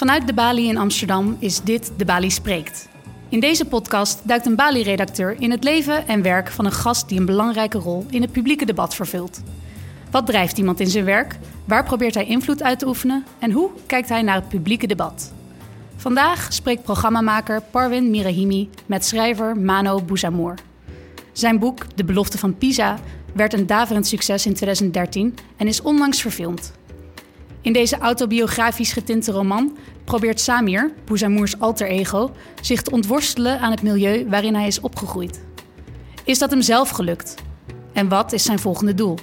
Vanuit 0.00 0.26
de 0.26 0.32
Bali 0.32 0.68
in 0.68 0.76
Amsterdam 0.76 1.36
is 1.38 1.60
dit 1.60 1.92
De 1.96 2.04
Bali 2.04 2.30
Spreekt. 2.30 2.88
In 3.28 3.40
deze 3.40 3.64
podcast 3.64 4.20
duikt 4.22 4.46
een 4.46 4.56
Bali-redacteur 4.56 5.36
in 5.40 5.50
het 5.50 5.64
leven 5.64 6.08
en 6.08 6.22
werk 6.22 6.50
van 6.50 6.64
een 6.64 6.72
gast 6.72 7.08
die 7.08 7.18
een 7.18 7.26
belangrijke 7.26 7.78
rol 7.78 8.06
in 8.10 8.22
het 8.22 8.32
publieke 8.32 8.64
debat 8.64 8.94
vervult. 8.94 9.42
Wat 10.10 10.26
drijft 10.26 10.58
iemand 10.58 10.80
in 10.80 10.86
zijn 10.86 11.04
werk? 11.04 11.38
Waar 11.64 11.84
probeert 11.84 12.14
hij 12.14 12.26
invloed 12.26 12.62
uit 12.62 12.78
te 12.78 12.86
oefenen? 12.86 13.24
En 13.38 13.50
hoe 13.50 13.70
kijkt 13.86 14.08
hij 14.08 14.22
naar 14.22 14.34
het 14.34 14.48
publieke 14.48 14.86
debat? 14.86 15.32
Vandaag 15.96 16.52
spreekt 16.52 16.82
programmamaker 16.82 17.62
Parwin 17.70 18.10
Mirahimi 18.10 18.70
met 18.86 19.04
schrijver 19.04 19.56
Mano 19.56 20.02
Bouzamour. 20.02 20.54
Zijn 21.32 21.58
boek 21.58 21.96
De 21.96 22.04
Belofte 22.04 22.38
van 22.38 22.58
Pisa 22.58 22.98
werd 23.34 23.52
een 23.52 23.66
daverend 23.66 24.06
succes 24.06 24.46
in 24.46 24.54
2013 24.54 25.34
en 25.56 25.66
is 25.66 25.82
onlangs 25.82 26.20
verfilmd. 26.20 26.78
In 27.62 27.72
deze 27.72 27.98
autobiografisch 27.98 28.92
getinte 28.92 29.32
roman 29.32 29.76
probeert 30.04 30.40
Samir, 30.40 30.92
Bouzamours 31.04 31.58
alter 31.58 31.86
ego, 31.86 32.30
zich 32.60 32.82
te 32.82 32.90
ontworstelen 32.90 33.60
aan 33.60 33.70
het 33.70 33.82
milieu 33.82 34.26
waarin 34.28 34.54
hij 34.54 34.66
is 34.66 34.80
opgegroeid. 34.80 35.40
Is 36.24 36.38
dat 36.38 36.50
hem 36.50 36.62
zelf 36.62 36.88
gelukt? 36.88 37.34
En 37.92 38.08
wat 38.08 38.32
is 38.32 38.44
zijn 38.44 38.58
volgende 38.58 38.94
doel? 38.94 39.18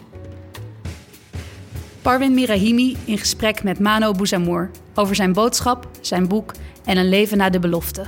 Parwin 2.02 2.34
Mirahimi 2.34 2.98
in 3.06 3.18
gesprek 3.18 3.64
met 3.64 3.80
Mano 3.80 4.12
Bouzamour 4.12 4.72
over 4.94 5.16
zijn 5.16 5.34
boodschap, 5.34 5.88
zijn 6.02 6.28
boek 6.28 6.52
en 6.86 6.98
een 6.98 7.10
leven 7.10 7.38
na 7.38 7.50
de 7.50 7.60
belofte. 7.60 8.06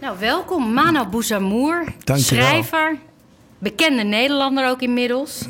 Nou, 0.00 0.18
welkom 0.18 0.72
Mano 0.72 1.06
Bouzamour, 1.06 1.84
schrijver, 2.04 2.98
bekende 3.58 4.02
Nederlander 4.02 4.68
ook 4.68 4.80
inmiddels. 4.82 5.46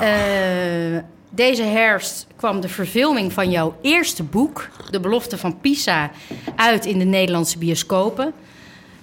Eh, 0.00 0.98
deze 1.30 1.62
herfst 1.62 2.26
kwam 2.36 2.60
de 2.60 2.68
verfilming 2.68 3.32
van 3.32 3.50
jouw 3.50 3.76
eerste 3.82 4.22
boek, 4.22 4.68
De 4.90 5.00
Belofte 5.00 5.38
van 5.38 5.60
Pisa, 5.60 6.10
uit 6.56 6.84
in 6.84 6.98
de 6.98 7.04
Nederlandse 7.04 7.58
bioscopen. 7.58 8.32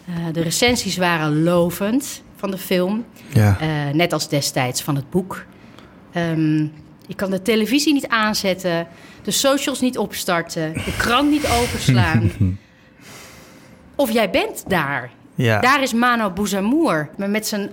Eh, 0.07 0.13
de 0.33 0.41
recensies 0.41 0.97
waren 0.97 1.43
lovend 1.43 2.21
van 2.35 2.52
de 2.52 2.57
film, 2.57 3.05
Ja. 3.33 3.57
eh, 3.59 3.93
net 3.93 4.13
als 4.13 4.30
destijds 4.30 4.81
van 4.81 4.95
het 4.95 5.09
boek. 5.09 5.45
Ehm, 6.11 6.57
je 7.07 7.15
kan 7.15 7.31
de 7.31 7.41
televisie 7.41 7.93
niet 7.93 8.07
aanzetten, 8.07 8.87
de 9.21 9.31
socials 9.31 9.80
niet 9.81 9.97
opstarten, 9.97 10.73
de 10.73 10.95
krant 10.97 11.30
niet 11.30 11.47
openslaan. 11.47 12.31
of 13.95 14.11
jij 14.11 14.30
bent 14.30 14.63
daar. 14.67 15.11
Ja. 15.35 15.59
Daar 15.59 15.81
is 15.81 15.93
Mano 15.93 16.30
Bouzamour, 16.30 17.09
met 17.15 17.47
zijn 17.47 17.69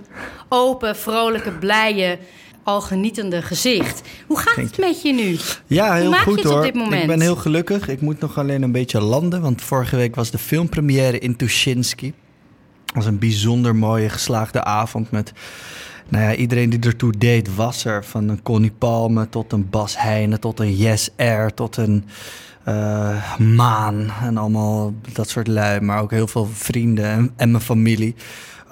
open, 0.49 0.95
vrolijke, 0.95 1.51
blije, 1.51 2.17
al 2.63 2.81
genietende 2.81 3.41
gezicht. 3.41 4.01
Hoe 4.27 4.39
gaat 4.39 4.55
het 4.55 4.77
met 4.77 5.01
je 5.01 5.13
nu? 5.13 5.37
Ja, 5.67 5.93
heel 5.93 6.09
maak 6.09 6.19
je 6.19 6.25
goed 6.25 6.37
het 6.37 6.45
op 6.45 6.51
hoor. 6.51 6.61
dit 6.63 6.73
moment? 6.73 7.01
Ik 7.01 7.07
ben 7.07 7.21
heel 7.21 7.35
gelukkig. 7.35 7.87
Ik 7.87 8.01
moet 8.01 8.19
nog 8.19 8.37
alleen 8.37 8.61
een 8.61 8.71
beetje 8.71 9.01
landen, 9.01 9.41
want 9.41 9.61
vorige 9.61 9.95
week 9.95 10.15
was 10.15 10.31
de 10.31 10.37
filmpremière 10.37 11.19
in 11.19 11.35
Tuschinski. 11.35 12.13
Dat 12.85 12.95
was 12.95 13.05
een 13.05 13.19
bijzonder 13.19 13.75
mooie 13.75 14.09
geslaagde 14.09 14.63
avond 14.63 15.11
met 15.11 15.33
nou 16.09 16.23
ja, 16.23 16.35
iedereen 16.35 16.69
die 16.69 16.79
ertoe 16.79 17.17
deed 17.17 17.55
was 17.55 17.85
er. 17.85 18.05
Van 18.05 18.29
een 18.29 18.41
Connie 18.41 18.71
Palme 18.77 19.29
tot 19.29 19.51
een 19.51 19.69
Bas 19.69 19.99
Heijnen, 19.99 20.39
tot 20.39 20.59
een 20.59 20.75
Yes 20.75 21.09
Air, 21.17 21.53
tot 21.53 21.77
een 21.77 22.05
eh, 22.63 23.37
Maan. 23.39 24.11
En 24.21 24.37
allemaal 24.37 24.93
dat 25.13 25.29
soort 25.29 25.47
lui, 25.47 25.81
maar 25.81 26.01
ook 26.01 26.11
heel 26.11 26.27
veel 26.27 26.49
vrienden 26.53 27.05
en, 27.05 27.31
en 27.35 27.51
mijn 27.51 27.63
familie. 27.63 28.15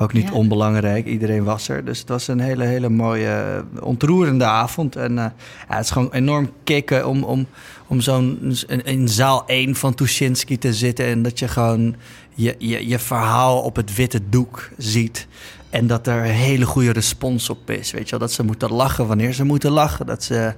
Ook 0.01 0.13
niet 0.13 0.27
Ja. 0.27 0.33
onbelangrijk, 0.33 1.05
iedereen 1.05 1.43
was 1.43 1.69
er. 1.69 1.85
Dus 1.85 1.99
het 1.99 2.09
was 2.09 2.27
een 2.27 2.39
hele, 2.39 2.63
hele 2.65 2.89
mooie, 2.89 3.63
ontroerende 3.79 4.45
avond. 4.45 4.95
En 4.95 5.17
eh, 5.17 5.25
ja, 5.69 5.75
het 5.75 5.83
is 5.85 5.91
gewoon 5.91 6.11
enorm 6.11 6.51
kicken 6.63 7.07
om, 7.07 7.23
om, 7.23 7.47
om 7.87 8.01
zo'n 8.01 8.53
in, 8.67 8.85
in 8.85 9.07
zaal 9.09 9.43
1 9.47 9.75
van 9.75 9.93
Tuschinski 9.93 10.57
te 10.57 10.73
zitten. 10.73 11.05
En 11.05 11.21
dat 11.21 11.39
je 11.39 11.47
gewoon 11.47 11.95
je, 12.33 12.55
je, 12.57 12.87
je 12.87 12.99
verhaal 12.99 13.61
op 13.61 13.75
het 13.75 13.95
witte 13.95 14.21
doek 14.29 14.69
ziet. 14.77 15.27
En 15.69 15.87
dat 15.87 16.07
er 16.07 16.17
een 16.17 16.31
hele 16.31 16.65
goede 16.65 16.91
respons 16.91 17.49
op 17.49 17.69
is. 17.69 17.91
Weet 17.91 18.03
je 18.03 18.09
wel? 18.09 18.19
Dat 18.19 18.31
ze 18.31 18.43
moeten 18.43 18.71
lachen 18.71 19.07
wanneer 19.07 19.33
ze 19.33 19.43
moeten 19.43 19.71
lachen. 19.71 20.05
Dat 20.05 20.23
ze 20.23 20.53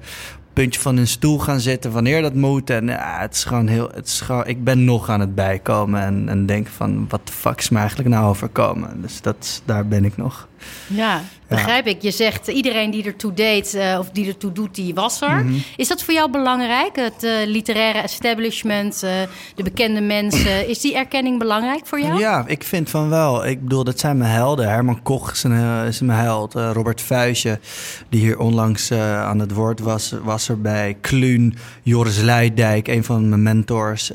puntje 0.53 0.79
van 0.79 0.95
hun 0.95 1.07
stoel 1.07 1.39
gaan 1.39 1.59
zitten 1.59 1.91
wanneer 1.91 2.21
dat 2.21 2.33
moet. 2.33 2.69
En 2.69 2.87
ja, 2.87 3.17
het 3.19 3.33
is 3.35 3.43
gewoon 3.43 3.67
heel. 3.67 3.89
Het 3.93 4.07
is 4.07 4.21
gewoon, 4.21 4.47
ik 4.47 4.63
ben 4.63 4.83
nog 4.83 5.09
aan 5.09 5.19
het 5.19 5.35
bijkomen. 5.35 6.01
En, 6.01 6.29
en 6.29 6.45
denk 6.45 6.67
van: 6.67 7.05
wat 7.09 7.27
de 7.27 7.33
fuck 7.33 7.59
is 7.59 7.69
me 7.69 7.77
eigenlijk 7.77 8.09
nou 8.09 8.29
overkomen? 8.29 9.01
Dus 9.01 9.21
dat, 9.21 9.61
daar 9.65 9.87
ben 9.87 10.05
ik 10.05 10.17
nog. 10.17 10.47
Ja, 10.87 11.21
begrijp 11.55 11.87
ik. 11.87 12.01
Je 12.01 12.11
zegt 12.11 12.47
eh, 12.47 12.55
iedereen 12.55 12.91
die 12.91 13.03
ertoe 13.03 13.33
deed 13.33 13.73
eh, 13.73 13.95
of 13.99 14.09
die 14.09 14.27
ertoe 14.27 14.51
doet, 14.51 14.75
die 14.75 14.93
was 14.93 15.21
er. 15.21 15.45
Mhm. 15.45 15.53
Is 15.75 15.87
dat 15.87 16.03
voor 16.03 16.13
jou 16.13 16.31
belangrijk? 16.31 16.95
Het 16.95 17.23
eh, 17.23 17.31
literaire 17.45 17.99
establishment, 17.99 18.99
de 19.55 19.63
bekende 19.63 20.01
mensen. 20.01 20.67
Is 20.69 20.79
die 20.79 20.95
erkenning 20.95 21.39
belangrijk 21.39 21.85
voor 21.85 22.01
jou? 22.01 22.19
Ja, 22.19 22.43
ik 22.47 22.63
vind 22.63 22.89
van 22.89 23.09
wel. 23.09 23.45
Ik 23.45 23.61
bedoel, 23.61 23.83
dat 23.83 23.99
zijn 23.99 24.17
mijn 24.17 24.31
helden. 24.31 24.69
Herman 24.69 25.01
Koch 25.01 25.31
is, 25.31 25.43
een, 25.43 25.85
is 25.85 26.01
mijn 26.01 26.19
held. 26.19 26.53
Robert 26.53 27.01
Vuijsje, 27.01 27.59
die 28.09 28.19
hier 28.19 28.39
onlangs 28.39 28.91
aan 28.91 29.39
het 29.39 29.53
woord 29.53 29.79
was, 29.79 30.13
was 30.23 30.49
erbij. 30.49 30.97
Kluun, 31.01 31.55
Joris 31.83 32.21
Luidijk, 32.21 32.87
een 32.87 33.03
van 33.03 33.29
mijn 33.29 33.43
mentors. 33.43 34.11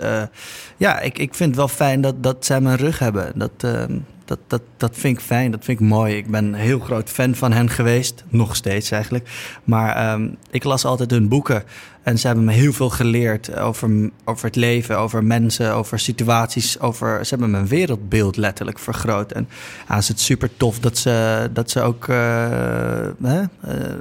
Ja, 0.77 1.01
ik, 1.01 1.19
ik 1.19 1.35
vind 1.35 1.49
het 1.49 1.59
wel 1.59 1.69
fijn 1.69 2.01
dat, 2.01 2.23
dat 2.23 2.45
zij 2.45 2.61
mijn 2.61 2.77
rug 2.77 2.99
hebben. 2.99 3.33
Dat, 3.35 3.51
eh, 3.57 3.85
dat, 4.27 4.39
dat, 4.47 4.63
dat 4.77 4.97
vind 4.97 5.19
ik 5.19 5.25
fijn, 5.25 5.51
dat 5.51 5.65
vind 5.65 5.81
ik 5.81 5.87
mooi. 5.87 6.17
Ik 6.17 6.31
ben 6.31 6.45
een 6.45 6.55
heel 6.55 6.79
groot 6.79 7.11
fan 7.11 7.35
van 7.35 7.53
hen 7.53 7.71
geweest. 7.71 8.25
Nog 8.29 8.57
steeds 8.57 8.91
eigenlijk. 8.91 9.29
Maar 9.65 9.97
ehm, 9.97 10.29
ik 10.51 10.65
las 10.65 10.85
altijd 10.85 11.11
hun 11.11 11.29
boeken. 11.29 11.65
En 12.07 12.19
ze 12.19 12.27
hebben 12.27 12.45
me 12.45 12.53
heel 12.53 12.73
veel 12.73 12.91
geleerd 12.91 13.57
over, 13.57 14.11
over 14.25 14.45
het 14.47 14.57
leven, 14.57 14.99
over 14.99 15.25
mensen, 15.25 15.75
over 15.75 15.99
situaties. 15.99 16.81
Over, 16.81 17.25
ze 17.25 17.29
hebben 17.29 17.51
mijn 17.51 17.67
wereldbeeld 17.67 18.37
letterlijk 18.37 18.79
vergroot. 18.79 19.33
En 19.33 19.49
ja, 19.89 19.95
het 19.95 20.03
is 20.03 20.09
het 20.09 20.21
super 20.21 20.51
tof 20.57 20.79
dat 20.79 20.99
ze, 20.99 21.49
dat 21.53 21.71
ze 21.71 21.81
ook 21.81 22.09
eh, 22.09 22.17
hè, 23.23 23.41
eh, 23.41 23.47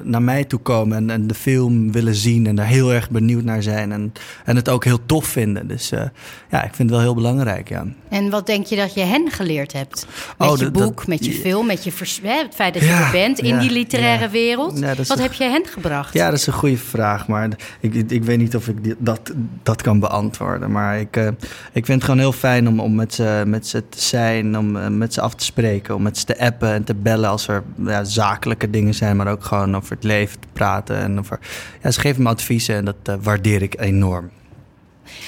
naar 0.03 0.21
mij 0.21 0.43
toe 0.43 0.59
komen 0.59 0.97
en, 0.97 1.09
en 1.09 1.27
de 1.27 1.33
film 1.33 1.91
willen 1.91 2.15
zien. 2.15 2.47
En 2.47 2.55
daar 2.55 2.65
heel 2.65 2.93
erg 2.93 3.09
benieuwd 3.09 3.43
naar 3.43 3.63
zijn. 3.63 3.91
En, 3.91 4.13
en 4.45 4.55
het 4.55 4.69
ook 4.69 4.83
heel 4.83 5.05
tof 5.05 5.25
vinden. 5.25 5.67
Dus 5.67 5.91
eh, 5.91 6.01
ja, 6.51 6.57
ik 6.63 6.73
vind 6.73 6.77
het 6.77 6.89
wel 6.89 6.99
heel 6.99 7.15
belangrijk, 7.15 7.69
ja. 7.69 7.85
En 8.09 8.29
wat 8.29 8.45
denk 8.45 8.65
je 8.65 8.75
dat 8.75 8.93
je 8.93 9.01
hen 9.01 9.31
geleerd 9.31 9.73
hebt? 9.73 10.05
Met 10.37 10.49
Oh, 10.49 10.57
je 10.57 10.71
boek, 10.71 10.95
dat- 10.97 11.07
met 11.07 11.25
je 11.25 11.31
film, 11.31 11.65
met 11.65 11.83
je 11.83 11.91
vers- 11.91 12.19
hè, 12.23 12.37
het 12.43 12.55
feit 12.55 12.73
dat 12.73 12.83
je 12.83 12.89
Ja, 12.89 13.05
er 13.05 13.11
bent 13.11 13.39
in 13.39 13.47
ja, 13.55 13.59
die 13.59 13.71
literaire 13.71 14.29
wereld. 14.29 14.79
Wat 14.79 15.09
een- 15.17 15.19
heb 15.23 15.33
je 15.33 15.43
hen 15.43 15.65
gebracht? 15.65 16.13
Ja, 16.13 16.29
dat 16.29 16.39
is 16.39 16.47
een 16.47 16.53
goede 16.53 16.77
vraag, 16.77 17.27
maar 17.27 17.49
ik, 17.79 17.93
ik, 17.95 18.23
weet 18.23 18.37
niet 18.37 18.55
of 18.55 18.67
ik 18.67 18.95
dat, 18.97 19.33
dat 19.63 19.81
kan 19.81 19.99
beantwoorden. 19.99 20.71
Maar 20.71 20.99
ik, 20.99 21.17
eh, 21.17 21.27
ik 21.73 21.85
vind 21.85 21.87
het 21.87 22.03
gewoon 22.03 22.19
heel 22.19 22.31
fijn 22.31 22.67
om, 22.67 22.79
om 22.79 22.95
met, 22.95 23.13
ze, 23.13 23.43
met 23.47 23.67
ze 23.67 23.89
te 23.89 24.01
zijn, 24.01 24.57
om 24.57 24.77
eh, 24.77 24.87
met 24.87 25.13
ze 25.13 25.21
af 25.21 25.35
te 25.35 25.43
spreken, 25.43 25.95
om 25.95 26.01
met 26.01 26.17
ze 26.17 26.25
te 26.25 26.39
appen 26.39 26.73
en 26.73 26.83
te 26.83 26.95
bellen 26.95 27.29
als 27.29 27.47
er 27.47 27.63
ja, 27.85 28.03
zakelijke 28.03 28.69
dingen 28.69 28.93
zijn, 28.93 29.15
maar 29.15 29.27
ook 29.27 29.43
gewoon 29.43 29.75
over 29.75 29.95
het 29.95 30.03
leven 30.03 30.39
te 30.39 30.47
praten. 30.53 30.97
En 30.97 31.19
over, 31.19 31.39
ja, 31.83 31.91
ze 31.91 31.99
geven 31.99 32.23
me 32.23 32.29
adviezen 32.29 32.75
en 32.75 32.85
dat 32.85 32.95
eh, 33.03 33.15
waardeer 33.21 33.61
ik 33.61 33.79
enorm. 33.79 34.29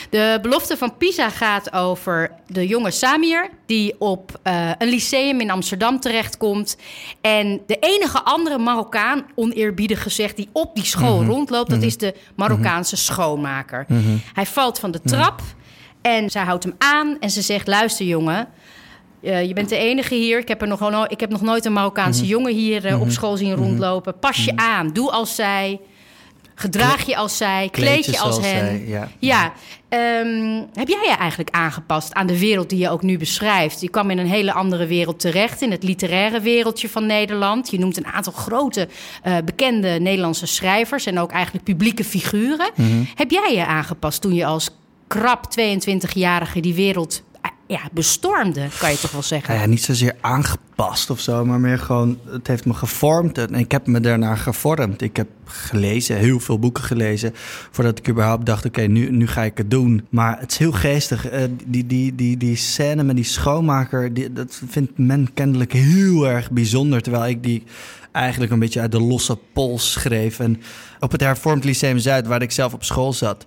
De 0.09 0.39
belofte 0.41 0.77
van 0.77 0.97
Pisa 0.97 1.29
gaat 1.29 1.73
over 1.73 2.31
de 2.47 2.67
jonge 2.67 2.91
Samir... 2.91 3.49
die 3.65 3.95
op 3.99 4.39
eh, 4.43 4.69
een 4.77 4.89
lyceum 4.89 5.39
in 5.39 5.51
Amsterdam 5.51 5.99
terechtkomt. 5.99 6.77
En 7.21 7.61
de 7.67 7.77
enige 7.79 8.23
andere 8.23 8.57
Marokkaan, 8.57 9.25
oneerbiedig 9.35 10.03
gezegd... 10.03 10.35
die 10.35 10.49
op 10.51 10.75
die 10.75 10.85
school 10.85 11.23
rondloopt, 11.23 11.69
dat 11.69 11.81
is 11.81 11.97
de 11.97 12.13
Marokkaanse 12.35 12.95
schoonmaker. 12.95 13.85
Hij 14.33 14.45
valt 14.45 14.79
van 14.79 14.91
de 14.91 15.01
trap 15.01 15.41
en 16.01 16.29
zij 16.29 16.43
houdt 16.43 16.63
hem 16.63 16.75
aan 16.77 17.17
en 17.19 17.29
ze 17.29 17.41
zegt... 17.41 17.67
luister 17.67 18.05
jongen... 18.05 18.47
eh, 19.21 19.47
je 19.47 19.53
bent 19.53 19.69
de 19.69 19.77
enige 19.77 20.15
hier. 20.15 20.39
Ik 20.39 20.47
heb, 20.47 20.61
er 20.61 20.67
nog, 20.67 20.79
no- 20.79 21.05
ik 21.07 21.19
heb 21.19 21.29
nog 21.29 21.41
nooit 21.41 21.65
een 21.65 21.73
Marokkaanse 21.73 22.25
jongen 22.25 22.53
hier 22.53 22.85
eh, 22.85 23.01
op 23.01 23.09
school 23.09 23.37
zien 23.37 23.55
rondlopen. 23.55 24.19
Pas 24.19 24.45
je 24.45 24.55
aan. 24.55 24.87
Doe 24.93 25.11
als 25.11 25.35
zij. 25.35 25.79
Gedraag 26.59 27.05
je 27.05 27.15
als 27.15 27.37
zij. 27.37 27.69
Kleed 27.71 28.05
je 28.05 28.19
als 28.19 28.35
hen. 28.35 28.43
zij, 28.43 28.83
ja. 28.85 29.09
Ja, 29.19 29.53
ehm, 29.89 30.63
heb 30.73 30.87
jij 30.87 31.03
je 31.03 31.15
eigenlijk 31.19 31.49
aangepast 31.49 32.13
aan 32.13 32.27
de 32.27 32.39
wereld 32.39 32.69
die 32.69 32.79
je 32.79 32.89
ook 32.89 33.01
nu 33.01 33.17
beschrijft? 33.17 33.81
Je 33.81 33.89
kwam 33.89 34.09
in 34.09 34.17
een 34.17 34.27
hele 34.27 34.53
andere 34.53 34.85
wereld 34.85 35.19
terecht, 35.19 35.61
in 35.61 35.71
het 35.71 35.83
literaire 35.83 36.39
wereldje 36.39 36.89
van 36.89 37.05
Nederland. 37.05 37.71
Je 37.71 37.79
noemt 37.79 37.97
een 37.97 38.05
aantal 38.05 38.33
grote, 38.33 38.87
eh, 39.23 39.37
bekende 39.45 39.89
Nederlandse 39.89 40.45
schrijvers 40.45 41.05
en 41.05 41.19
ook 41.19 41.31
eigenlijk 41.31 41.65
publieke 41.65 42.03
figuren. 42.03 42.69
Mhm. 42.75 43.03
Heb 43.15 43.31
jij 43.31 43.53
je 43.53 43.65
aangepast 43.65 44.21
toen 44.21 44.33
je 44.33 44.45
als 44.45 44.69
krap 45.07 45.51
22-jarige 45.51 46.59
die 46.59 46.73
wereld 46.73 47.23
ja, 47.67 47.81
bestormde, 47.91 48.67
kan 48.79 48.91
je 48.91 48.99
toch 48.99 49.11
wel 49.11 49.23
zeggen? 49.23 49.49
Nou 49.49 49.61
ja, 49.61 49.69
niet 49.69 49.83
zozeer 49.83 50.15
aangepast 50.21 51.09
of 51.09 51.19
zo, 51.19 51.45
maar 51.45 51.59
meer 51.59 51.79
gewoon, 51.79 52.19
het 52.25 52.47
heeft 52.47 52.65
me 52.65 52.73
gevormd 52.73 53.37
en 53.37 53.55
ik 53.55 53.71
heb 53.71 53.87
me 53.87 53.99
daarnaar 53.99 54.37
gevormd. 54.37 55.01
Ik 55.01 55.15
heb 55.15 55.27
gelezen, 55.45 56.17
heel 56.17 56.39
veel 56.39 56.59
boeken 56.59 56.83
gelezen, 56.83 57.31
voordat 57.71 57.99
ik 57.99 58.09
überhaupt 58.09 58.45
dacht, 58.45 58.65
oké, 58.65 58.81
nu, 58.81 59.11
nu 59.11 59.27
ga 59.27 59.43
ik 59.43 59.57
het 59.57 59.71
doen. 59.71 60.07
Maar 60.09 60.39
het 60.39 60.51
is 60.51 60.57
heel 60.57 60.71
geestig. 60.71 61.27
Eh, 61.27 61.43
die, 61.65 61.85
die, 61.85 62.15
die, 62.15 62.37
die 62.37 62.55
scène 62.55 63.03
met 63.03 63.15
die 63.15 63.25
schoonmaker, 63.25 64.33
dat 64.33 64.61
vindt 64.67 64.97
men 64.97 65.33
kennelijk 65.33 65.73
heel 65.73 66.27
erg 66.27 66.51
bijzonder, 66.51 67.01
terwijl 67.01 67.27
ik 67.27 67.43
die 67.43 67.63
eigenlijk 68.11 68.51
een 68.51 68.59
beetje 68.59 68.79
uit 68.79 68.91
de 68.91 69.01
losse 69.01 69.37
pols 69.53 69.91
schreef. 69.91 70.39
En 70.39 70.61
op 70.99 71.11
het 71.11 71.21
hervormd 71.21 71.63
Lyceum 71.63 71.97
Zuid, 71.97 72.27
waar 72.27 72.41
ik 72.41 72.51
zelf 72.51 72.73
op 72.73 72.83
school 72.83 73.13
zat, 73.13 73.45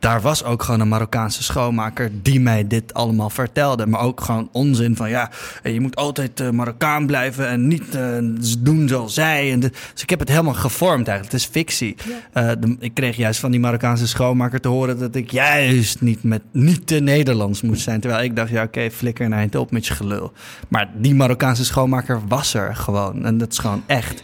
daar 0.00 0.20
was 0.20 0.44
ook 0.44 0.62
gewoon 0.62 0.80
een 0.80 0.88
Marokkaanse 0.88 1.42
schoonmaker 1.42 2.10
die 2.22 2.40
mij 2.40 2.66
dit 2.66 2.94
allemaal 2.94 3.30
vertelde. 3.30 3.86
Maar 3.86 4.00
ook 4.00 4.20
gewoon 4.20 4.48
onzin 4.52 4.96
van 4.96 5.10
ja, 5.10 5.30
je 5.62 5.80
moet 5.80 5.96
altijd 5.96 6.40
uh, 6.40 6.50
Marokkaan 6.50 7.06
blijven 7.06 7.48
en 7.48 7.68
niet 7.68 7.94
uh, 7.94 8.16
doen 8.58 8.88
zoals 8.88 9.14
zij. 9.14 9.52
En 9.52 9.60
de, 9.60 9.70
dus 9.92 10.02
ik 10.02 10.10
heb 10.10 10.18
het 10.18 10.28
helemaal 10.28 10.54
gevormd 10.54 11.08
eigenlijk. 11.08 11.32
Het 11.32 11.40
is 11.40 11.46
fictie. 11.52 11.96
Ja. 12.34 12.50
Uh, 12.50 12.56
de, 12.60 12.76
ik 12.78 12.94
kreeg 12.94 13.16
juist 13.16 13.40
van 13.40 13.50
die 13.50 13.60
Marokkaanse 13.60 14.08
schoonmaker 14.08 14.60
te 14.60 14.68
horen 14.68 14.98
dat 14.98 15.14
ik 15.14 15.30
juist 15.30 16.00
niet, 16.00 16.22
met, 16.22 16.42
niet 16.52 16.86
te 16.86 17.00
Nederlands 17.00 17.62
moest 17.62 17.82
zijn. 17.82 18.00
Terwijl 18.00 18.24
ik 18.24 18.36
dacht, 18.36 18.50
ja 18.50 18.62
oké, 18.62 18.78
okay, 18.78 18.90
flikker 18.90 19.26
een 19.26 19.32
eind 19.32 19.54
op 19.54 19.70
met 19.70 19.86
je 19.86 19.94
gelul. 19.94 20.32
Maar 20.68 20.90
die 20.96 21.14
Marokkaanse 21.14 21.64
schoonmaker 21.64 22.20
was 22.28 22.54
er 22.54 22.76
gewoon. 22.76 23.24
En 23.24 23.38
dat 23.38 23.52
is 23.52 23.58
gewoon 23.58 23.82
echt. 23.86 24.22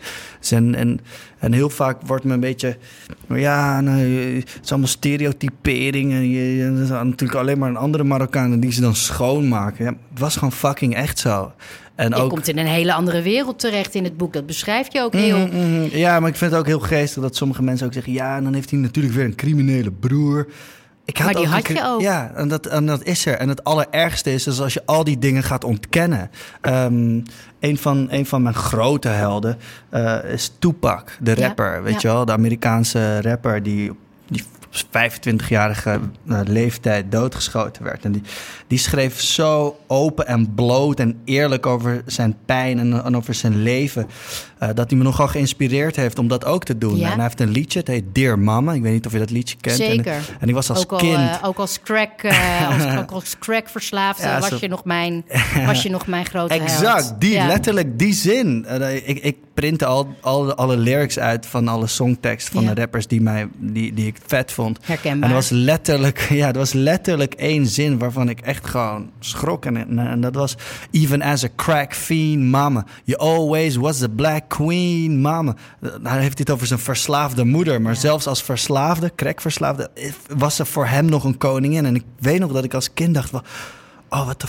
En, 0.52 0.74
en, 0.74 1.00
en 1.38 1.52
heel 1.52 1.70
vaak 1.70 2.02
wordt 2.06 2.24
me 2.24 2.34
een 2.34 2.40
beetje... 2.40 2.76
Ja, 3.28 3.80
nou, 3.80 3.98
het 3.98 4.58
is 4.62 4.70
allemaal 4.70 4.88
stereotyperingen. 4.88 6.30
Je, 6.30 6.56
je, 6.56 6.64
natuurlijk 6.88 7.34
alleen 7.34 7.58
maar 7.58 7.68
een 7.68 7.76
andere 7.76 8.04
Marokkanen 8.04 8.60
die 8.60 8.72
ze 8.72 8.80
dan 8.80 8.94
schoonmaken. 8.94 9.84
Ja, 9.84 9.90
het 10.10 10.18
was 10.18 10.34
gewoon 10.34 10.52
fucking 10.52 10.94
echt 10.94 11.18
zo. 11.18 11.52
En 11.94 12.08
je 12.08 12.14
ook, 12.14 12.30
komt 12.30 12.48
in 12.48 12.58
een 12.58 12.66
hele 12.66 12.94
andere 12.94 13.22
wereld 13.22 13.58
terecht 13.58 13.94
in 13.94 14.04
het 14.04 14.16
boek. 14.16 14.32
Dat 14.32 14.46
beschrijf 14.46 14.92
je 14.92 15.00
ook 15.00 15.12
heel... 15.12 15.38
Mm, 15.38 15.50
mm, 15.52 15.88
ja, 15.90 16.20
maar 16.20 16.30
ik 16.30 16.36
vind 16.36 16.50
het 16.50 16.60
ook 16.60 16.66
heel 16.66 16.80
geestig 16.80 17.22
dat 17.22 17.36
sommige 17.36 17.62
mensen 17.62 17.86
ook 17.86 17.92
zeggen... 17.92 18.12
ja, 18.12 18.36
en 18.36 18.44
dan 18.44 18.54
heeft 18.54 18.70
hij 18.70 18.78
natuurlijk 18.78 19.14
weer 19.14 19.24
een 19.24 19.34
criminele 19.34 19.90
broer... 19.90 20.46
Ik 21.06 21.16
had 21.16 21.26
maar 21.26 21.34
die 21.34 21.46
had 21.46 21.68
je 21.68 21.84
ook. 21.84 22.00
Ja, 22.00 22.32
en 22.34 22.48
dat, 22.48 22.66
en 22.66 22.86
dat 22.86 23.04
is 23.04 23.26
er. 23.26 23.34
En 23.34 23.48
het 23.48 23.64
allerergste 23.64 24.32
is, 24.32 24.46
is 24.46 24.60
als 24.60 24.74
je 24.74 24.82
al 24.84 25.04
die 25.04 25.18
dingen 25.18 25.42
gaat 25.42 25.64
ontkennen. 25.64 26.30
Um, 26.62 27.22
een, 27.60 27.78
van, 27.78 28.06
een 28.10 28.26
van 28.26 28.42
mijn 28.42 28.54
grote 28.54 29.08
helden 29.08 29.58
uh, 29.94 30.24
is 30.24 30.52
Tupac, 30.58 31.16
de 31.20 31.34
rapper. 31.34 31.74
Ja, 31.74 31.82
weet 31.82 31.92
ja. 31.92 32.08
je 32.08 32.14
wel, 32.14 32.24
de 32.24 32.32
Amerikaanse 32.32 33.20
rapper 33.22 33.62
die, 33.62 33.92
die 34.28 34.44
25-jarige 34.84 36.00
uh, 36.26 36.40
leeftijd 36.44 37.12
doodgeschoten 37.12 37.84
werd. 37.84 38.04
En 38.04 38.12
die, 38.12 38.22
die 38.66 38.78
schreef 38.78 39.20
zo 39.20 39.76
open 39.86 40.26
en 40.26 40.54
bloot 40.54 41.00
en 41.00 41.20
eerlijk 41.24 41.66
over 41.66 42.02
zijn 42.06 42.36
pijn 42.46 42.78
en, 42.78 43.04
en 43.04 43.16
over 43.16 43.34
zijn 43.34 43.62
leven. 43.62 44.06
Uh, 44.62 44.68
dat 44.74 44.90
hij 44.90 44.98
me 44.98 45.04
nogal 45.04 45.28
geïnspireerd 45.28 45.96
heeft 45.96 46.18
om 46.18 46.28
dat 46.28 46.44
ook 46.44 46.64
te 46.64 46.78
doen. 46.78 46.96
Ja. 46.96 47.06
En 47.06 47.14
hij 47.14 47.22
heeft 47.22 47.40
een 47.40 47.50
liedje, 47.50 47.78
het 47.78 47.88
heet 47.88 48.04
Dear 48.12 48.38
Mama. 48.38 48.72
Ik 48.72 48.82
weet 48.82 48.92
niet 48.92 49.06
of 49.06 49.12
je 49.12 49.18
dat 49.18 49.30
liedje 49.30 49.56
kent. 49.60 49.76
Zeker. 49.76 50.12
En, 50.12 50.22
en 50.40 50.46
die 50.46 50.54
was 50.54 50.70
als 50.70 50.82
ook 50.82 50.92
al, 50.92 50.98
kind. 50.98 51.18
Uh, 51.18 51.38
ook 51.42 51.58
als 51.58 51.80
crack, 51.80 52.24
als, 52.70 52.96
ook 52.96 53.10
als 53.10 53.38
crack 53.38 53.68
verslaafd 53.68 54.22
ja, 54.22 54.40
was, 54.40 54.48
zo... 54.48 54.56
je 54.60 54.68
nog 54.68 54.84
mijn, 54.84 55.24
was 55.66 55.82
je 55.82 55.90
nog 55.90 56.06
mijn 56.06 56.26
grote 56.26 56.54
Exact, 56.54 57.06
held. 57.06 57.20
die, 57.20 57.46
letterlijk 57.46 57.98
die 57.98 58.14
zin. 58.14 58.66
ik, 59.04 59.18
ik 59.18 59.36
printte 59.56 59.86
al, 59.86 60.14
al 60.20 60.54
alle 60.54 60.76
lyrics 60.76 61.18
uit 61.18 61.46
van 61.46 61.68
alle 61.68 61.86
songtekst 61.86 62.48
van 62.48 62.64
de 62.64 62.74
rappers 62.74 63.06
die, 63.06 63.20
mij, 63.20 63.48
die, 63.58 63.94
die 63.94 64.06
ik 64.06 64.16
vet 64.26 64.52
vond. 64.52 64.78
Herkenbaar. 64.82 65.22
En 65.22 65.28
er 65.28 65.34
was 65.34 65.48
letterlijk, 65.48 66.26
ja, 66.40 66.48
er 66.48 66.58
was 66.58 66.72
letterlijk 66.72 67.34
één 67.34 67.66
zin 67.66 67.98
waarvan 67.98 68.28
ik 68.28 68.40
echt 68.40 68.66
gewoon 68.66 69.10
schrok. 69.20 69.64
En, 69.64 69.98
en 69.98 70.20
dat 70.20 70.34
was: 70.34 70.56
Even 70.90 71.22
as 71.22 71.44
a 71.44 71.48
crack 71.56 71.94
fiend, 71.94 72.42
mama, 72.42 72.84
you 73.04 73.18
always 73.18 73.76
was 73.76 73.98
the 73.98 74.08
black 74.08 74.48
queen, 74.48 75.20
mama. 75.20 75.54
Heeft 76.02 76.02
hij 76.02 76.30
het 76.36 76.50
over 76.50 76.66
zijn 76.66 76.80
verslaafde 76.80 77.44
moeder. 77.44 77.82
Maar 77.82 77.94
ja. 77.94 78.00
zelfs 78.00 78.26
als 78.26 78.42
verslaafde, 78.42 79.12
crackverslaafde, 79.16 79.90
was 80.36 80.58
er 80.58 80.66
voor 80.66 80.86
hem 80.86 81.04
nog 81.04 81.24
een 81.24 81.38
koningin. 81.38 81.86
En 81.86 81.94
ik 81.94 82.04
weet 82.18 82.40
nog 82.40 82.52
dat 82.52 82.64
ik 82.64 82.74
als 82.74 82.92
kind 82.94 83.14
dacht: 83.14 83.32
Oh, 84.16 84.26
wat 84.26 84.40
de 84.40 84.46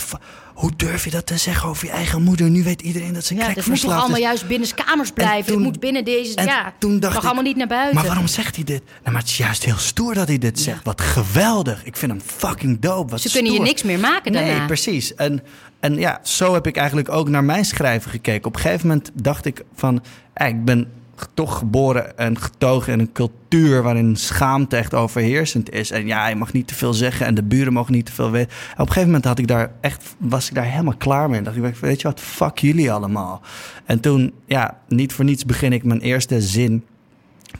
hoe 0.54 0.70
durf 0.76 1.04
je 1.04 1.10
dat 1.10 1.26
te 1.26 1.36
zeggen 1.36 1.68
over 1.68 1.86
je 1.86 1.92
eigen 1.92 2.22
moeder? 2.22 2.50
Nu 2.50 2.62
weet 2.62 2.82
iedereen 2.82 3.12
dat 3.12 3.24
ze 3.24 3.34
ja, 3.34 3.40
crack 3.40 3.56
Het 3.56 3.66
moet 3.66 3.80
toch 3.80 3.92
allemaal 3.92 4.16
is. 4.16 4.22
juist 4.22 4.46
binnen 4.46 4.74
kamers 4.74 5.10
blijven? 5.10 5.52
toen, 5.52 5.62
het 5.62 5.64
moet 5.64 5.80
binnen 5.80 6.04
deze... 6.04 6.42
Ja, 6.42 6.72
toen 6.78 7.00
dacht 7.00 7.12
mag 7.14 7.22
ik, 7.22 7.28
allemaal 7.28 7.44
niet 7.44 7.56
naar 7.56 7.66
buiten. 7.66 7.94
Maar 7.94 8.06
waarom 8.06 8.26
zegt 8.26 8.54
hij 8.54 8.64
dit? 8.64 8.82
Nou, 8.84 9.00
maar 9.02 9.20
het 9.20 9.30
is 9.30 9.36
juist 9.36 9.64
heel 9.64 9.76
stoer 9.76 10.14
dat 10.14 10.28
hij 10.28 10.38
dit 10.38 10.60
zegt. 10.60 10.76
Ja. 10.76 10.82
Wat 10.84 11.00
geweldig. 11.00 11.84
Ik 11.84 11.96
vind 11.96 12.12
hem 12.12 12.20
fucking 12.20 12.80
dope. 12.80 13.10
Wat 13.10 13.20
Ze 13.20 13.28
stoer. 13.28 13.42
kunnen 13.42 13.60
je 13.60 13.66
niks 13.66 13.82
meer 13.82 13.98
maken 13.98 14.32
daarna. 14.32 14.56
Nee, 14.58 14.66
precies. 14.66 15.14
En, 15.14 15.42
en 15.80 15.98
ja, 15.98 16.20
zo 16.22 16.54
heb 16.54 16.66
ik 16.66 16.76
eigenlijk 16.76 17.08
ook 17.08 17.28
naar 17.28 17.44
mijn 17.44 17.64
schrijven 17.64 18.10
gekeken. 18.10 18.46
Op 18.46 18.54
een 18.54 18.60
gegeven 18.60 18.86
moment 18.86 19.10
dacht 19.14 19.44
ik 19.44 19.64
van... 19.74 20.02
Ik 20.34 20.64
ben 20.64 20.92
toch 21.34 21.58
geboren 21.58 22.18
en 22.18 22.38
getogen 22.38 22.92
in 22.92 22.98
een 22.98 23.12
cultuur 23.12 23.82
waarin 23.82 24.16
schaamte 24.16 24.76
echt 24.76 24.94
overheersend 24.94 25.70
is. 25.70 25.90
En 25.90 26.06
ja, 26.06 26.28
je 26.28 26.34
mag 26.34 26.52
niet 26.52 26.66
te 26.68 26.74
veel 26.74 26.94
zeggen 26.94 27.26
en 27.26 27.34
de 27.34 27.42
buren 27.42 27.72
mogen 27.72 27.92
niet 27.92 28.06
te 28.06 28.12
veel 28.12 28.30
weten. 28.30 28.50
En 28.50 28.72
op 28.72 28.78
een 28.78 28.86
gegeven 28.86 29.06
moment 29.06 29.24
had 29.24 29.38
ik 29.38 29.46
daar 29.46 29.70
echt, 29.80 30.14
was 30.18 30.48
ik 30.48 30.54
daar 30.54 30.64
helemaal 30.64 30.96
klaar 30.96 31.28
mee. 31.28 31.38
En 31.38 31.44
dacht 31.44 31.56
ik, 31.56 31.76
weet 31.76 32.00
je 32.00 32.08
wat, 32.08 32.20
fuck 32.20 32.58
jullie 32.58 32.92
allemaal. 32.92 33.40
En 33.84 34.00
toen, 34.00 34.32
ja, 34.46 34.78
niet 34.88 35.12
voor 35.12 35.24
niets 35.24 35.44
begin 35.44 35.72
ik 35.72 35.84
mijn 35.84 36.00
eerste 36.00 36.40
zin, 36.40 36.84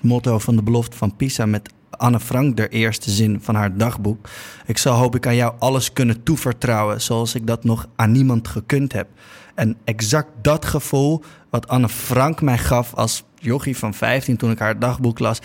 motto 0.01 0.39
van 0.39 0.57
de 0.57 0.63
belofte 0.63 0.97
van 0.97 1.17
Pisa, 1.17 1.47
met 1.47 1.71
Anne 1.91 2.21
Frank, 2.21 2.57
de 2.57 2.69
eerste 2.69 3.11
zin 3.11 3.39
van 3.41 3.55
haar 3.55 3.77
dagboek. 3.77 4.29
Ik 4.67 4.79
zal 4.79 4.97
hoop 4.97 5.15
ik 5.15 5.27
aan 5.27 5.37
jou 5.37 5.55
alles 5.59 5.93
kunnen 5.93 6.23
toevertrouwen, 6.23 7.01
zoals 7.01 7.35
ik 7.35 7.47
dat 7.47 7.65
nog 7.65 7.89
aan 7.97 8.13
niemand 8.13 8.49
gekund 8.49 8.93
heb. 8.93 9.09
En 9.55 9.77
exact 9.85 10.29
dat 10.43 10.65
gevoel 10.65 11.23
wat 11.51 11.69
Anne 11.69 11.89
Frank 11.89 12.43
mij 12.43 12.59
gaf 12.59 12.95
als 12.95 13.25
jochie 13.41 13.77
van 13.77 13.95
15 13.95 14.37
toen 14.37 14.51
ik 14.51 14.59
haar 14.59 14.79
dagboek 14.79 15.19
las. 15.19 15.39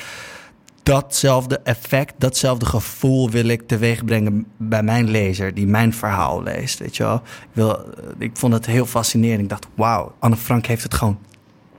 Datzelfde 0.84 1.60
effect, 1.60 2.14
datzelfde 2.18 2.66
gevoel 2.66 3.30
wil 3.30 3.48
ik 3.48 3.68
teweeg 3.68 4.06
brengen 4.06 4.46
bij 4.58 4.84
mijn 4.84 5.10
lezer 5.10 5.54
die 5.54 5.68
mijn 5.68 5.94
verhaal 5.94 6.44
leest. 6.44 6.80
Weet 6.80 6.98
je 6.98 7.04
wel? 7.04 7.16
Ik, 7.16 7.50
wil, 7.52 7.86
ik 8.18 8.38
vond 8.38 8.54
het 8.54 8.66
heel 8.66 8.86
fascinerend. 8.86 9.42
Ik 9.42 9.50
dacht, 9.50 9.68
wauw, 9.76 10.16
Anne 10.20 10.36
Frank 10.36 10.66
heeft 10.66 10.84
het 10.84 10.94
gewoon 10.94 11.20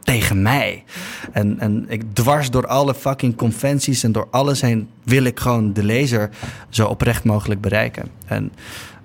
tegen 0.05 0.43
mij. 0.43 0.84
En, 1.32 1.61
en 1.61 1.84
ik 1.88 2.02
dwars 2.12 2.50
door 2.50 2.66
alle 2.66 2.94
fucking 2.94 3.37
conventies 3.37 4.02
en 4.02 4.12
door 4.12 4.28
alles 4.31 4.61
heen 4.61 4.88
wil 5.02 5.25
ik 5.25 5.40
gewoon 5.40 5.72
de 5.72 5.84
lezer 5.84 6.31
zo 6.69 6.87
oprecht 6.87 7.25
mogelijk 7.25 7.61
bereiken. 7.61 8.08
En 8.26 8.52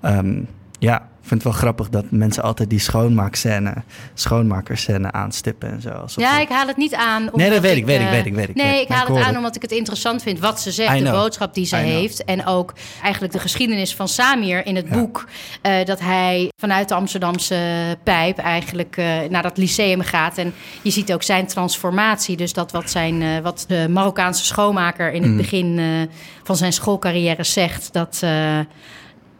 um, 0.01 0.47
ja, 0.79 1.09
vind 1.30 1.44
het 1.44 1.52
wel 1.54 1.62
grappig 1.62 1.90
dat 1.90 2.06
mensen 2.10 2.44
altijd 2.44 2.70
die 2.70 2.80
schoonmaakscène, 2.80 3.74
schoonmakerscène 4.14 5.12
aanstippen 5.12 5.72
en 5.72 5.81
zo. 5.81 6.06
Ja, 6.16 6.40
ik 6.40 6.50
haal 6.50 6.68
het 6.68 6.78
niet 6.78 6.96
aan. 6.96 7.30
Nee, 7.34 7.50
dat 7.50 7.62
weet 7.62 7.78
ik, 7.78 7.86
weet 7.86 8.02
ik, 8.02 8.10
weet 8.10 8.26
ik, 8.26 8.34
weet 8.34 8.50
ik. 8.50 8.56
Nee, 8.56 8.81
ik 8.81 8.88
haal 8.88 9.16
het 9.16 9.26
aan 9.26 9.38
omdat 9.38 9.56
ik 9.56 9.62
het 9.62 9.72
interessant 9.72 10.22
vind 10.22 10.40
wat 10.40 10.62
ze 10.62 10.72
zegt, 10.72 11.06
de 11.06 11.12
boodschap 11.12 11.54
die 11.54 11.66
ze 11.66 11.76
heeft. 11.76 12.24
En 12.24 12.46
ook 12.46 12.74
eigenlijk 13.02 13.34
de 13.34 13.40
geschiedenis 13.40 13.96
van 13.96 14.08
Samir 14.08 14.66
in 14.66 14.76
het 14.76 14.88
ja. 14.90 14.98
boek. 14.98 15.28
Uh, 15.64 15.86
dat 15.86 16.00
hij 16.00 16.52
vanuit 16.57 16.90
de 16.90 16.95
Amsterdamse 16.95 17.57
pijp 18.04 18.38
eigenlijk 18.38 18.98
uh, 18.98 19.06
naar 19.30 19.44
dat 19.44 19.57
lyceum 19.57 20.02
gaat. 20.02 20.38
En 20.38 20.54
je 20.81 20.92
ziet 20.92 21.14
ook 21.14 21.24
zijn 21.24 21.48
transformatie. 21.48 22.38
Dus 22.38 22.54
dat 22.54 22.71
wat, 22.71 22.90
zijn, 22.90 23.21
uh, 23.21 23.40
wat 23.40 23.66
de 23.68 23.88
Marokkaanse 23.90 24.45
schoonmaker 24.45 25.12
in 25.12 25.21
het 25.21 25.31
mm. 25.31 25.38
begin 25.38 26.07
van 26.44 26.56
zijn 26.56 26.74
schoolcarrière 26.74 27.44
zegt, 27.44 27.94
dat 27.94 28.24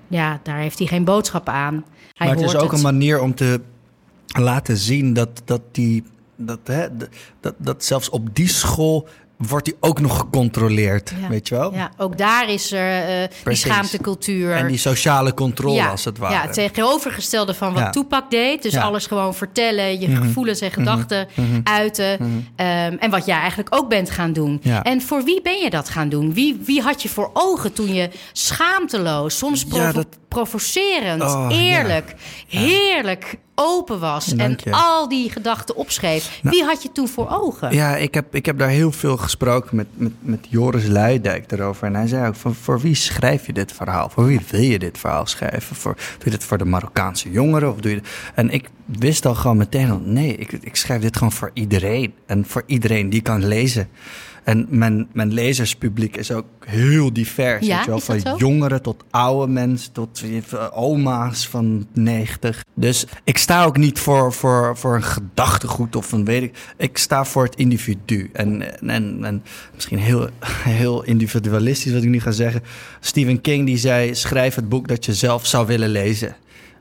ja, 0.10 0.40
daar 0.44 0.58
heeft 0.58 0.78
hij 0.78 0.88
geen 0.88 1.04
boodschap 1.04 1.50
aan. 1.50 1.86
Hij 2.14 2.28
maar 2.28 2.36
het 2.36 2.46
is 2.46 2.56
ook 2.56 2.62
het. 2.62 2.72
een 2.72 2.82
manier 2.82 3.22
om 3.22 3.36
te 3.36 3.62
laten 4.28 4.78
zien 4.78 5.14
dat, 5.14 5.42
dat, 5.46 5.62
die, 5.72 6.04
dat, 6.36 6.60
hè, 6.64 6.88
dat, 7.40 7.54
dat 7.58 7.84
zelfs 7.84 8.10
op 8.10 8.36
die 8.36 8.48
school 8.48 9.08
wordt 9.48 9.68
hij 9.68 9.76
ook 9.80 10.00
nog 10.00 10.18
gecontroleerd, 10.18 11.14
ja. 11.22 11.28
weet 11.28 11.48
je 11.48 11.56
wel? 11.56 11.74
Ja, 11.74 11.92
ook 11.98 12.18
daar 12.18 12.50
is 12.50 12.72
er 12.72 13.22
uh, 13.22 13.28
die 13.44 13.56
schaamtecultuur. 13.56 14.52
En 14.52 14.68
die 14.68 14.78
sociale 14.78 15.34
controle, 15.34 15.76
ja, 15.76 15.90
als 15.90 16.06
het 16.06 16.18
ware. 16.18 16.34
Ja, 16.34 16.42
het 16.42 16.54
tegenovergestelde 16.54 17.54
van 17.54 17.74
wat 17.74 17.82
ja. 17.82 17.90
Tupac 17.90 18.32
deed. 18.32 18.62
Dus 18.62 18.76
alles 18.76 19.08
gewoon 19.08 19.36
vertellen, 19.36 20.00
je 20.00 20.08
mm 20.08 20.16
-hmm. 20.16 20.24
gevoelens 20.24 20.62
en 20.62 20.72
gedachten 20.72 21.28
mm 21.36 21.46
-hmm. 21.46 21.62
uiten. 21.64 22.18
Mm 22.20 22.28
-hmm. 22.28 22.68
um, 22.68 22.98
en 23.00 23.10
wat 23.10 23.26
jij 23.26 23.40
eigenlijk 23.40 23.76
ook 23.76 23.90
bent 23.90 24.10
gaan 24.10 24.34
doen. 24.34 24.62
En 24.84 25.02
voor 25.02 25.24
wie 25.24 25.42
ben 25.42 25.58
je 25.64 25.70
dat 25.70 25.90
gaan 25.90 26.10
doen? 26.10 26.34
Wie, 26.34 26.62
wie 26.66 26.82
had 26.82 27.02
je 27.02 27.10
voor 27.10 27.30
ogen 27.34 27.74
toen 27.74 27.94
je 27.94 28.10
schaamteloos, 28.32 29.38
soms 29.38 29.66
provo 29.66 29.92
dat... 29.92 30.08
provocerend, 30.30 31.22
oh, 31.22 31.48
eerlijk, 31.52 32.16
heerlijk 32.48 33.38
open 33.56 34.00
was 34.00 34.36
en 34.36 34.58
al 34.72 35.10
die 35.10 35.32
gedachten 35.32 35.76
opschreef. 35.76 36.40
Nou, 36.42 36.56
Wie 36.56 36.66
had 36.66 36.84
je 36.84 36.92
toen 36.92 37.08
voor 37.08 37.30
ogen? 37.30 37.74
Ja, 37.74 37.96
ik 37.96 38.14
heb, 38.14 38.36
ik 38.36 38.46
heb 38.46 38.58
daar 38.58 38.70
heel 38.70 38.92
veel 38.92 39.18
gesproken 39.18 39.76
met, 39.76 39.88
met, 39.94 40.12
met 40.20 40.48
Joris 40.50 40.88
Luidijk 40.88 41.52
erover. 41.52 41.88
En 41.88 41.96
hij 41.96 42.08
zei 42.08 42.28
ook, 42.28 42.36
van, 42.36 42.56
voor 42.56 42.80
wie 42.80 42.96
schrijf 42.96 43.46
je 43.46 43.54
dit 43.54 43.72
verhaal? 43.72 44.10
Voor 44.10 44.26
wie 44.26 44.40
wil 44.50 44.62
je 44.62 44.80
dit 44.80 44.98
verhaal 44.98 45.26
schrijven? 45.26 45.76
Voor, 45.76 45.94
doe 45.96 46.24
je 46.24 46.30
dit 46.30 46.44
voor 46.44 46.58
de 46.58 46.66
Marokkaanse 46.66 47.32
jongeren? 47.32 47.72
Of 47.72 47.80
doe 47.80 47.92
je 47.92 48.02
en 48.36 48.50
ik 48.50 48.70
wist 48.86 49.26
al 49.26 49.36
gewoon 49.36 49.58
meteen, 49.58 49.92
al, 49.92 50.02
nee, 50.04 50.36
ik, 50.36 50.52
ik 50.52 50.76
schrijf 50.76 51.02
dit 51.02 51.18
gewoon 51.18 51.32
voor 51.32 51.52
iedereen. 51.54 52.14
En 52.26 52.46
voor 52.46 52.64
iedereen 52.66 53.10
die 53.10 53.22
kan 53.22 53.46
lezen. 53.48 53.90
En 54.50 54.66
mijn, 54.70 55.08
mijn 55.14 55.34
lezerspubliek 55.34 56.18
is 56.18 56.32
ook 56.32 56.46
heel 56.66 57.14
divers. 57.14 57.66
Ja, 57.66 57.76
weet 57.76 57.86
je 57.86 57.92
wel? 57.92 58.00
Van 58.00 58.20
zo? 58.20 58.36
jongeren 58.38 58.82
tot 58.82 59.04
oude 59.10 59.52
mensen, 59.52 59.92
tot 59.92 60.24
oma's 60.74 61.48
van 61.48 61.88
90. 61.94 62.64
Dus 62.74 63.06
ik 63.24 63.38
sta 63.38 63.64
ook 63.64 63.78
niet 63.78 64.00
voor, 64.00 64.34
voor, 64.34 64.78
voor 64.78 64.96
een 64.96 65.04
gedachtegoed 65.04 65.96
of 65.96 66.12
een 66.12 66.26
weet 66.26 66.44
ik. 66.44 66.58
Ik 66.78 66.98
sta 66.98 67.26
voor 67.26 67.44
het 67.44 67.56
individu. 67.56 68.30
En, 68.34 68.80
en, 68.90 69.24
en 69.24 69.44
misschien 69.74 70.00
heel, 70.00 70.30
heel 70.64 71.04
individualistisch 71.04 71.94
wat 71.94 72.04
ik 72.04 72.10
nu 72.10 72.20
ga 72.20 72.32
zeggen. 72.32 72.62
Stephen 73.00 73.42
King 73.42 73.66
die 73.66 73.78
zei: 73.78 74.16
schrijf 74.16 74.56
het 74.56 74.70
boek 74.70 74.88
dat 74.88 75.06
je 75.06 75.14
zelf 75.14 75.46
zou 75.46 75.68
willen 75.68 75.90
lezen. 75.90 76.36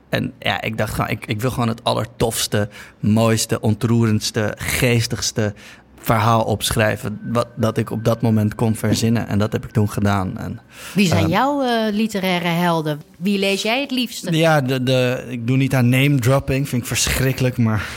En 0.09 0.33
ja, 0.39 0.61
ik 0.61 0.77
dacht 0.77 0.93
gewoon, 0.93 1.09
ik, 1.09 1.25
ik 1.25 1.41
wil 1.41 1.51
gewoon 1.51 1.67
het 1.67 1.83
allertofste, 1.83 2.69
mooiste, 2.99 3.61
ontroerendste, 3.61 4.53
geestigste, 4.57 5.53
verhaal 6.01 6.41
opschrijven 6.43 7.19
wat, 7.23 7.47
dat 7.55 7.77
ik 7.77 7.91
op 7.91 8.03
dat 8.03 8.21
moment 8.21 8.55
kon 8.55 8.75
verzinnen. 8.75 9.27
En 9.27 9.39
dat 9.39 9.51
heb 9.51 9.65
ik 9.65 9.71
toen 9.71 9.89
gedaan. 9.89 10.37
En, 10.37 10.59
Wie 10.93 11.07
zijn 11.07 11.23
Ehm, 11.23 11.31
jouw 11.31 11.61
eh, 11.61 11.93
literaire 11.93 12.47
helden? 12.47 13.01
Wie 13.17 13.39
lees 13.39 13.61
jij 13.61 13.81
het 13.81 13.91
liefste? 13.91 14.37
Ja, 14.37 14.61
de, 14.61 14.83
de, 14.83 15.25
ik 15.29 15.47
doe 15.47 15.57
niet 15.57 15.75
aan 15.75 15.89
name 15.89 16.15
dropping, 16.19 16.69
vind 16.69 16.81
ik 16.81 16.87
verschrikkelijk, 16.87 17.57
maar 17.57 17.87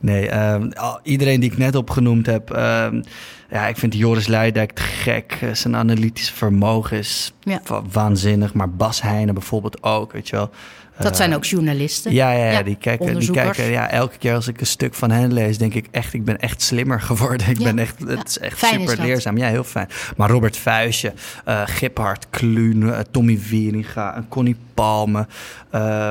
nee, 0.00 0.28
ehm, 0.28 0.70
iedereen 1.02 1.40
die 1.40 1.50
ik 1.50 1.58
net 1.58 1.74
opgenoemd 1.76 2.26
heb, 2.26 2.50
ehm, 2.50 3.02
ja, 3.50 3.66
ik 3.66 3.76
vind 3.76 3.94
Joris 3.94 4.26
Leidijk 4.26 4.72
te 4.72 4.82
gek. 4.82 5.38
Eh, 5.40 5.52
Zijn 5.52 5.76
analytische 5.76 6.34
vermogen 6.34 6.98
is 6.98 7.32
Ja. 7.40 7.60
wa- 7.66 7.82
waanzinnig, 7.92 8.54
maar 8.54 8.70
Bas 8.70 9.02
Heijnen 9.02 9.34
bijvoorbeeld 9.34 9.82
ook, 9.82 10.12
weet 10.12 10.28
je 10.28 10.36
wel. 10.36 10.50
Dat 10.98 11.10
Eh, 11.10 11.16
zijn 11.16 11.34
ook 11.34 11.44
journalisten. 11.44 12.12
Ja, 12.12 12.30
ja, 12.32 12.44
ja, 12.44 12.50
Ja, 12.50 12.62
die 12.62 12.76
kijken, 12.76 13.18
die 13.18 13.30
kijken 13.30 13.64
ja, 13.64 13.90
elke 13.90 14.18
keer 14.18 14.34
als 14.34 14.48
ik 14.48 14.60
een 14.60 14.66
stuk 14.66 14.94
van 14.94 15.10
hen 15.10 15.32
lees, 15.32 15.58
denk 15.58 15.74
ik 15.74 15.86
echt, 15.90 16.12
ik 16.14 16.24
ben 16.24 16.38
echt 16.38 16.62
slimmer 16.62 17.00
geworden. 17.10 17.48
Ik 17.48 17.58
Ja, 17.58 17.64
ben 17.64 17.78
echt, 17.78 17.94
ja. 17.98 18.06
het 18.06 18.28
is 18.28 18.38
echt 18.38 18.62
is 18.62 18.68
super 18.68 18.98
leerzaam. 19.00 19.36
Ja, 19.38 19.48
heel 19.48 19.64
fijn. 19.64 19.88
Maar 20.16 20.30
Robert 20.30 20.56
Vuijsje, 20.56 21.12
eh 21.44 21.62
Giphard 21.64 22.26
Kluun, 22.30 22.94
Tommy 23.10 23.38
Wieringa, 23.48 24.24
Connie 24.28 24.56
Palme, 24.74 25.26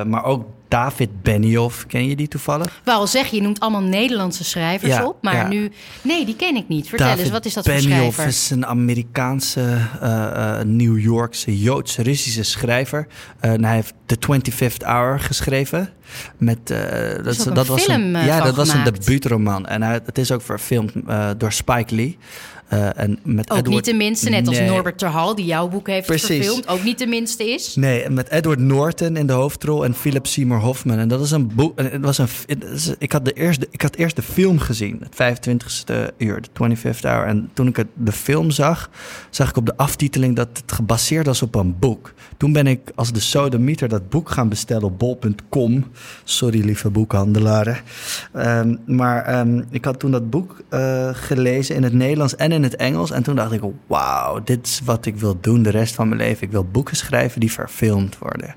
maar 0.08 0.24
ook 0.24 0.46
David 0.68 1.22
Benioff. 1.22 1.86
Ken 1.88 2.08
je 2.08 2.16
die 2.16 2.28
toevallig? 2.28 2.82
Wou 2.84 2.98
al 3.00 3.08
zeggen, 3.08 3.38
je 3.38 3.44
noemt 3.44 3.60
allemaal 3.60 3.82
Nederlandse 3.82 4.44
schrijvers 4.44 4.92
Ja, 4.92 5.06
op. 5.06 5.18
Maar 5.22 5.36
ja. 5.36 5.48
nu... 5.48 5.72
Nee, 6.02 6.26
die 6.26 6.36
ken 6.36 6.56
ik 6.56 6.68
niet. 6.68 6.88
Vertel 6.90 7.08
David 7.08 7.22
eens, 7.22 7.32
wat 7.32 7.46
is 7.46 7.54
dat 7.54 7.66
voor 7.66 7.74
Benioff 7.74 8.14
schrijver? 8.14 8.26
is 8.26 8.50
een 8.50 8.66
Amerikaanse, 8.66 9.78
eh, 10.02 10.60
eh, 10.60 10.66
New 10.66 11.00
Yorkse, 11.00 11.60
Joods-Russische 11.62 12.44
schrijver. 12.44 13.08
Eh, 13.40 13.52
en 13.52 13.64
hij 13.64 13.76
heeft 13.76 13.94
The 14.06 14.18
25th 14.20 14.86
Hour 14.86 15.20
geschreven. 15.20 15.90
Met, 16.38 16.68
dat, 16.68 17.26
is 17.26 17.46
een 17.46 17.54
was 17.54 17.84
film, 17.84 18.16
een, 18.16 18.26
ja, 18.26 18.42
dat 18.42 18.56
was 18.56 18.74
een 18.74 18.84
debuutroman. 18.84 19.66
En 19.66 19.82
hij, 19.82 20.00
het 20.06 20.18
is 20.18 20.32
ook 20.32 20.42
verfilmd 20.42 20.94
door 21.38 21.52
Spike 21.52 21.96
Lee. 21.96 22.18
Eh, 22.68 23.00
en 23.00 23.20
met 23.24 23.50
Ook 23.52 23.58
Edward, 23.58 23.76
niet 23.76 23.86
de 23.86 23.94
minste, 23.94 24.30
net 24.30 24.48
als. 24.48 24.60
Norbert 24.60 24.98
Terhal, 24.98 25.36
die 25.36 25.46
jouw 25.46 25.68
boek 25.68 25.88
heeft 25.88 26.08
Precies. 26.08 26.28
verfilmd. 26.28 26.68
Ook 26.68 26.84
niet 26.84 27.00
de 27.00 27.08
minste 27.08 27.50
is. 27.50 27.76
Nee, 27.76 28.10
met 28.10 28.30
Edward 28.30 28.60
Norton 28.60 29.18
in 29.18 29.28
de 29.28 29.34
hoofdrol 29.34 29.86
en 29.86 29.94
Philip 29.94 30.28
Seymour 30.28 30.62
Hoffman. 30.62 30.98
En 30.98 31.08
dat 31.08 31.22
is 31.22 31.32
een 31.32 31.52
boek. 31.56 31.80
Het 31.80 32.02
was 32.02 32.18
een, 32.18 32.28
het 32.46 32.96
ik, 33.00 33.12
had 33.12 33.26
de 33.26 33.34
eerste, 33.34 33.68
ik 33.72 33.82
had 33.82 33.96
eerst 33.96 34.16
de 34.16 34.22
film 34.22 34.60
gezien, 34.60 35.04
het 35.04 35.38
25ste 35.40 36.16
uur, 36.18 36.42
de 36.42 36.76
25th 36.76 37.00
hour. 37.00 37.26
En 37.26 37.50
toen 37.54 37.68
ik 37.68 37.76
het, 37.76 37.88
de 37.94 38.12
film 38.12 38.52
zag, 38.52 38.90
zag 39.30 39.50
ik 39.50 39.58
op 39.58 39.66
de 39.66 39.78
aftiteling 39.78 40.36
dat 40.36 40.48
het 40.54 40.72
gebaseerd 40.72 41.26
was 41.26 41.42
op 41.42 41.56
een 41.56 41.80
boek. 41.80 42.14
Toen 42.38 42.54
ben 42.54 42.68
ik 42.68 42.92
als 42.96 43.12
de 43.12 43.20
sodemieter 43.20 43.90
dat 43.90 44.10
boek 44.10 44.30
gaan 44.30 44.50
bestellen 44.50 44.84
op 44.84 45.00
bol.com. 45.00 45.86
Sorry, 46.24 46.66
lieve 46.66 46.90
boekhandelaren. 46.90 47.78
Ehm, 48.34 48.76
maar 48.86 49.24
ehm, 49.26 49.62
ik 49.70 49.86
had 49.86 50.00
toen 50.00 50.12
dat 50.12 50.30
boek 50.30 50.64
eh, 50.70 51.10
gelezen 51.14 51.76
in 51.76 51.84
het 51.84 51.94
Nederlands 51.94 52.36
en 52.36 52.52
in 52.56 52.64
het 52.64 52.76
Engels. 52.76 53.12
En 53.12 53.24
toen 53.24 53.36
dacht 53.36 53.52
ik, 53.52 53.62
wauw, 53.88 54.44
dit 54.44 54.68
is 54.68 54.82
wat 54.86 55.06
ik 55.06 55.16
wil 55.18 55.38
doen 55.42 55.64
de 55.64 55.70
rest 55.70 55.96
van 55.96 56.08
mijn 56.08 56.22
leven. 56.22 56.44
Ik 56.44 56.52
wil 56.52 56.64
boeken 56.72 56.96
schrijven 56.96 57.40
die 57.40 57.52
verfilmd 57.52 58.18
worden. 58.18 58.56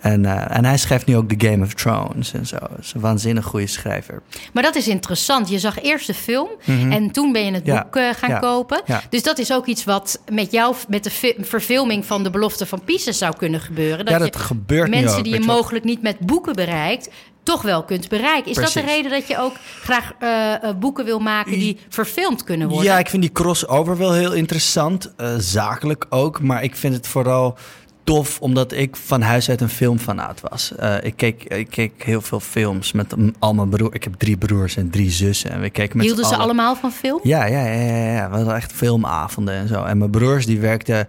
En, 0.00 0.24
eh, 0.24 0.56
en 0.56 0.64
hij 0.64 0.76
schrijft 0.78 1.06
nu 1.06 1.16
ook 1.16 1.28
The 1.28 1.46
Game 1.48 1.64
of 1.64 1.74
Thrones 1.74 2.32
en 2.32 2.46
zo. 2.46 2.56
Hij 2.56 2.68
is 2.80 2.92
een 2.94 3.00
waanzinnig 3.00 3.44
goede 3.44 3.66
schrijver. 3.66 4.22
Maar 4.52 4.62
dat 4.62 4.74
is 4.74 4.88
interessant. 4.88 5.48
Je 5.48 5.58
zag 5.58 5.82
eerst 5.82 6.06
de 6.06 6.14
film 6.14 6.48
en 6.66 7.10
toen 7.10 7.32
ben 7.32 7.44
je 7.44 7.52
het 7.52 7.62
Mhm. 7.66 7.72
Ja, 7.74 7.82
boek 7.82 7.96
eh, 7.96 8.08
gaan 8.16 8.30
ja, 8.30 8.38
kopen. 8.38 8.82
ja. 8.86 9.02
Dus 9.10 9.22
dat 9.22 9.38
is 9.38 9.52
ook 9.52 9.66
iets 9.66 9.84
wat 9.84 10.20
met 10.32 10.50
jou, 10.52 10.74
met 10.88 11.04
de 11.04 11.10
fi- 11.10 11.34
verfilming 11.40 12.04
van 12.06 12.22
de 12.22 12.30
belofte 12.30 12.66
van 12.66 12.84
Pisa 12.84 13.12
zou 13.12 13.36
kunnen 13.36 13.60
gebeuren. 13.60 13.98
je 14.12 14.18
dat 14.18 14.36
gebeurt 14.36 14.90
mensen 14.90 15.18
ook, 15.18 15.24
die 15.24 15.32
je 15.34 15.40
mogelijk 15.40 15.84
niet 15.84 16.02
met 16.02 16.18
boeken 16.18 16.54
bereikt, 16.54 17.08
toch 17.44 17.62
wel 17.62 17.84
kunt 17.84 18.08
bereiken. 18.08 18.50
Is 18.50 18.56
dat 18.56 18.72
de 18.72 18.80
reden 18.80 19.10
dat 19.10 19.28
je 19.28 19.38
ook 19.38 19.54
graag 19.82 20.12
eh, 20.18 20.62
eh, 20.62 20.76
boeken 20.76 21.04
wil 21.04 21.18
maken 21.18 21.52
die 21.52 21.78
verfilmd 21.88 22.44
kunnen 22.44 22.68
worden? 22.68 22.86
Ja, 22.86 22.98
ik 22.98 23.08
vind 23.08 23.22
die 23.22 23.32
crossover 23.32 23.98
wel 23.98 24.12
heel 24.12 24.32
interessant. 24.32 25.12
eh, 25.16 25.34
zakelijk 25.38 26.06
ook. 26.08 26.40
Maar 26.40 26.62
ik 26.62 26.76
vind 26.76 26.94
het 26.94 27.06
vooral 27.06 27.56
tof 28.04 28.40
omdat 28.40 28.72
ik 28.72 28.96
van 28.96 29.20
huis 29.22 29.48
uit 29.48 29.60
een 29.60 29.68
filmfanaat 29.68 30.40
was. 30.40 30.72
Ik, 31.02 31.16
keek, 31.16 31.44
ik 31.44 31.70
keek 31.70 32.02
heel 32.02 32.20
veel 32.20 32.40
films 32.40 32.92
met 32.92 33.14
al 33.38 33.54
mijn 33.54 33.68
broers. 33.68 33.94
Ik 33.94 34.04
heb 34.04 34.14
drie 34.14 34.36
broers 34.36 34.76
en 34.76 34.90
drie 34.90 35.10
zussen. 35.10 35.50
En 35.50 35.60
we 35.60 35.70
keken 35.70 35.96
met 35.96 36.06
Hielden 36.06 36.24
ze 36.24 36.36
allemaal 36.36 36.76
van 36.76 36.92
film? 36.92 37.20
Ja, 37.22 37.44
ja, 37.44 37.64
ja, 37.66 37.82
ja, 37.82 38.12
ja. 38.12 38.30
We 38.30 38.36
hadden 38.36 38.54
echt 38.54 38.72
filmavonden 38.72 39.54
en 39.54 39.68
zo. 39.68 39.84
En 39.84 39.98
mijn 39.98 40.10
broers 40.10 40.46
die 40.46 40.60
werkten 40.60 41.08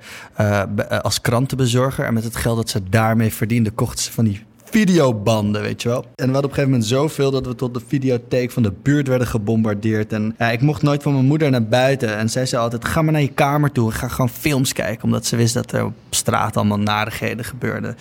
als 1.01 1.21
krantenbezorger. 1.21 2.05
En 2.05 2.13
met 2.13 2.23
het 2.23 2.35
geld 2.35 2.57
dat 2.57 2.69
ze 2.69 2.89
daarmee 2.89 3.33
verdienden, 3.33 3.75
kochten 3.75 4.03
ze 4.03 4.11
van 4.11 4.25
die 4.25 4.43
videobanden, 4.75 5.61
weet 5.61 5.81
je 5.81 5.89
wel. 5.89 6.01
En 6.01 6.11
we 6.15 6.21
hadden 6.21 6.37
op 6.37 6.43
een 6.43 6.49
gegeven 6.49 6.69
moment 6.69 6.85
zoveel 6.85 7.31
dat 7.31 7.45
we 7.45 7.55
tot 7.55 7.73
de 7.73 7.81
videotheek 7.87 8.51
van 8.51 8.63
de 8.63 8.73
buurt 8.81 9.07
werden 9.07 9.27
gebombardeerd. 9.27 10.13
En 10.13 10.35
ja, 10.37 10.51
ik 10.51 10.61
mocht 10.61 10.81
nooit 10.81 11.03
van 11.03 11.13
mijn 11.13 11.25
moeder 11.25 11.51
naar 11.51 11.67
buiten. 11.67 12.17
En 12.17 12.29
zij 12.29 12.45
zei 12.45 12.61
altijd, 12.61 12.85
ga 12.85 13.01
maar 13.01 13.13
naar 13.13 13.21
je 13.21 13.33
kamer 13.33 13.71
toe. 13.71 13.91
Ga 13.91 14.07
gewoon 14.07 14.29
films 14.29 14.73
kijken. 14.73 15.03
Omdat 15.03 15.25
ze 15.25 15.35
wist 15.35 15.53
dat 15.53 15.71
er 15.71 15.85
op 15.85 15.93
straat 16.09 16.57
allemaal 16.57 16.79
narigheden 16.79 17.45
gebeurden. 17.45 17.97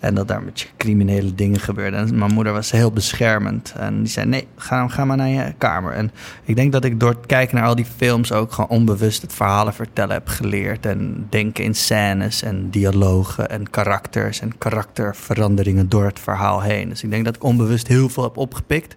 En 0.00 0.14
dat 0.14 0.28
daar 0.28 0.42
met 0.42 0.60
je 0.60 0.66
criminele 0.76 1.34
dingen 1.34 1.60
gebeurden. 1.60 2.00
En 2.00 2.18
mijn 2.18 2.32
moeder 2.32 2.52
was 2.52 2.70
heel 2.70 2.92
beschermend. 2.92 3.74
En 3.76 3.98
die 3.98 4.12
zei, 4.12 4.26
nee, 4.26 4.46
ga, 4.56 4.88
ga 4.88 5.04
maar 5.04 5.16
naar 5.16 5.28
je 5.28 5.54
kamer. 5.58 5.92
En 5.92 6.10
ik 6.44 6.56
denk 6.56 6.72
dat 6.72 6.84
ik 6.84 7.00
door 7.00 7.10
het 7.10 7.26
kijken 7.26 7.56
naar 7.56 7.66
al 7.66 7.74
die 7.74 7.86
films 7.96 8.32
ook 8.32 8.52
gewoon 8.52 8.70
onbewust 8.70 9.22
het 9.22 9.32
verhalen 9.32 9.74
vertellen 9.74 10.14
heb 10.14 10.28
geleerd. 10.28 10.86
En 10.86 11.26
denken 11.30 11.64
in 11.64 11.74
scènes 11.74 12.42
en 12.42 12.70
dialogen 12.70 13.50
en 13.50 13.70
karakters 13.70 14.40
en 14.40 14.58
karakterveranderingen 14.58 15.88
door 15.88 16.12
het 16.14 16.22
verhaal 16.22 16.60
heen. 16.62 16.88
Dus 16.88 17.02
ik 17.02 17.10
denk 17.10 17.24
dat 17.24 17.36
ik 17.36 17.44
onbewust 17.44 17.88
heel 17.88 18.08
veel 18.08 18.22
heb 18.22 18.36
opgepikt. 18.36 18.96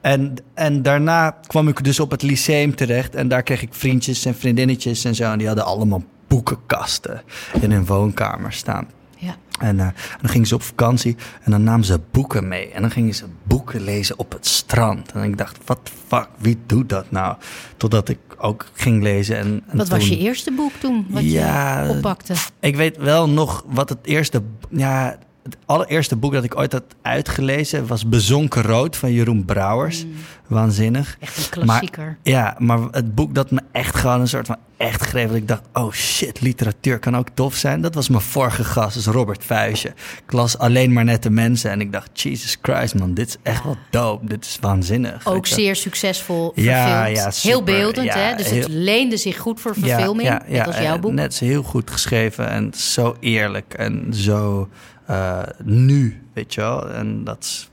En, 0.00 0.34
en 0.54 0.82
daarna 0.82 1.30
kwam 1.46 1.68
ik 1.68 1.84
dus 1.84 2.00
op 2.00 2.10
het 2.10 2.22
lyceum 2.22 2.74
terecht. 2.74 3.14
En 3.14 3.28
daar 3.28 3.42
kreeg 3.42 3.62
ik 3.62 3.74
vriendjes 3.74 4.24
en 4.24 4.34
vriendinnetjes 4.34 5.04
en 5.04 5.14
zo. 5.14 5.30
En 5.30 5.38
die 5.38 5.46
hadden 5.46 5.64
allemaal 5.64 6.04
boekenkasten 6.26 7.22
in 7.60 7.72
hun 7.72 7.86
woonkamer 7.86 8.52
staan. 8.52 8.88
Ja. 9.16 9.36
En, 9.58 9.80
eh, 9.80 9.86
en 9.86 9.94
dan 10.20 10.30
gingen 10.30 10.46
ze 10.46 10.54
op 10.54 10.62
vakantie 10.62 11.16
en 11.42 11.50
dan 11.50 11.62
namen 11.62 11.84
ze 11.84 12.00
boeken 12.10 12.48
mee. 12.48 12.70
En 12.70 12.80
dan 12.80 12.90
gingen 12.90 13.14
ze 13.14 13.24
boeken 13.42 13.80
lezen 13.80 14.18
op 14.18 14.32
het 14.32 14.46
strand. 14.46 15.12
En 15.12 15.22
ik 15.22 15.38
dacht, 15.38 15.58
wat 15.64 15.78
de 15.82 15.92
fuck, 16.06 16.28
wie 16.38 16.58
doet 16.66 16.88
dat 16.88 17.10
nou? 17.10 17.36
Totdat 17.76 18.08
ik 18.08 18.18
ook 18.38 18.66
ging 18.72 19.02
lezen. 19.02 19.36
En, 19.36 19.62
en 19.66 19.76
Wat 19.76 19.88
was 19.88 20.08
je 20.08 20.18
eerste 20.18 20.52
boek 20.52 20.72
toen, 20.80 21.06
wat 21.08 21.22
Ja, 21.22 21.82
je 21.82 21.90
oppakte? 21.90 22.34
Ik 22.60 22.76
weet 22.76 22.96
wel 22.96 23.28
nog 23.28 23.64
wat 23.66 23.88
het 23.88 23.98
eerste... 24.02 24.42
Ja, 24.68 25.18
het 25.42 25.56
allereerste 25.66 26.16
boek 26.16 26.32
dat 26.32 26.44
ik 26.44 26.56
ooit 26.58 26.72
had 26.72 26.82
uitgelezen... 27.02 27.86
was 27.86 28.08
Bezonken 28.08 28.62
Rood 28.62 28.96
van 28.96 29.12
Jeroen 29.12 29.44
Brouwers. 29.44 30.04
Waanzinnig. 30.46 31.16
Echt 31.20 31.36
een 31.38 31.48
klassieker. 31.50 32.18
Ja, 32.22 32.54
maar 32.58 32.78
het 32.90 33.14
boek 33.14 33.34
dat 33.34 33.50
me 33.50 33.60
echt 33.72 33.96
gewoon 33.96 34.20
een 34.20 34.28
soort 34.28 34.46
van 34.46 34.56
echt 34.76 35.02
greep. 35.02 35.28
Dat 35.28 35.36
ik 35.36 35.48
dacht, 35.48 35.62
oh 35.72 35.92
shit, 35.92 36.40
literatuur 36.40 36.98
kan 36.98 37.16
ook 37.16 37.26
tof 37.34 37.54
zijn. 37.54 37.80
Dat 37.80 37.94
was 37.94 38.08
mijn 38.08 38.22
vorige 38.22 38.64
gast, 38.64 38.94
dus 38.94 39.06
Robert 39.06 39.44
Vuijsje. 39.44 39.88
Ik 40.26 40.32
las 40.32 40.58
alleen 40.58 40.92
maar 40.92 41.04
nette 41.04 41.30
mensen. 41.30 41.70
En 41.70 41.80
ik 41.80 41.92
dacht, 41.92 42.20
Jesus 42.20 42.56
Christ 42.62 42.94
man, 42.94 43.14
dit 43.14 43.28
is 43.28 43.36
echt 43.42 43.64
wel 43.64 43.76
dope. 43.90 44.26
Dit 44.26 44.44
is 44.44 44.58
waanzinnig. 44.60 45.26
Ook 45.26 45.46
zeer 45.46 45.76
succesvol 45.76 46.52
Ja, 46.54 46.86
verfilmd. 46.86 47.16
ja, 47.16 47.22
heel 47.22 47.32
super. 47.32 47.64
beeldend, 47.64 48.06
Ja, 48.06 48.16
hè? 48.18 48.36
Dus 48.36 48.46
het 48.50 48.54
heel- 48.54 48.68
leende 48.68 49.16
zich 49.16 49.38
goed 49.38 49.60
voor 49.60 49.72
Ja, 49.76 49.80
verfilming, 49.86 50.28
ja, 50.28 50.42
ja, 50.48 50.56
net 50.56 50.66
als 50.66 50.78
jouw 50.78 50.98
boek. 50.98 51.12
Net 51.12 51.38
heel 51.38 51.62
goed 51.62 51.90
geschreven 51.90 52.48
en 52.48 52.72
zo 52.74 53.16
eerlijk 53.20 53.74
en 53.74 54.06
zo 54.14 54.68
eh, 55.06 55.42
nu, 55.64 56.22
weet 56.32 56.54
je 56.54 56.60
wel. 56.60 56.90
En 56.90 57.24
dat 57.24 57.38
is 57.40 57.68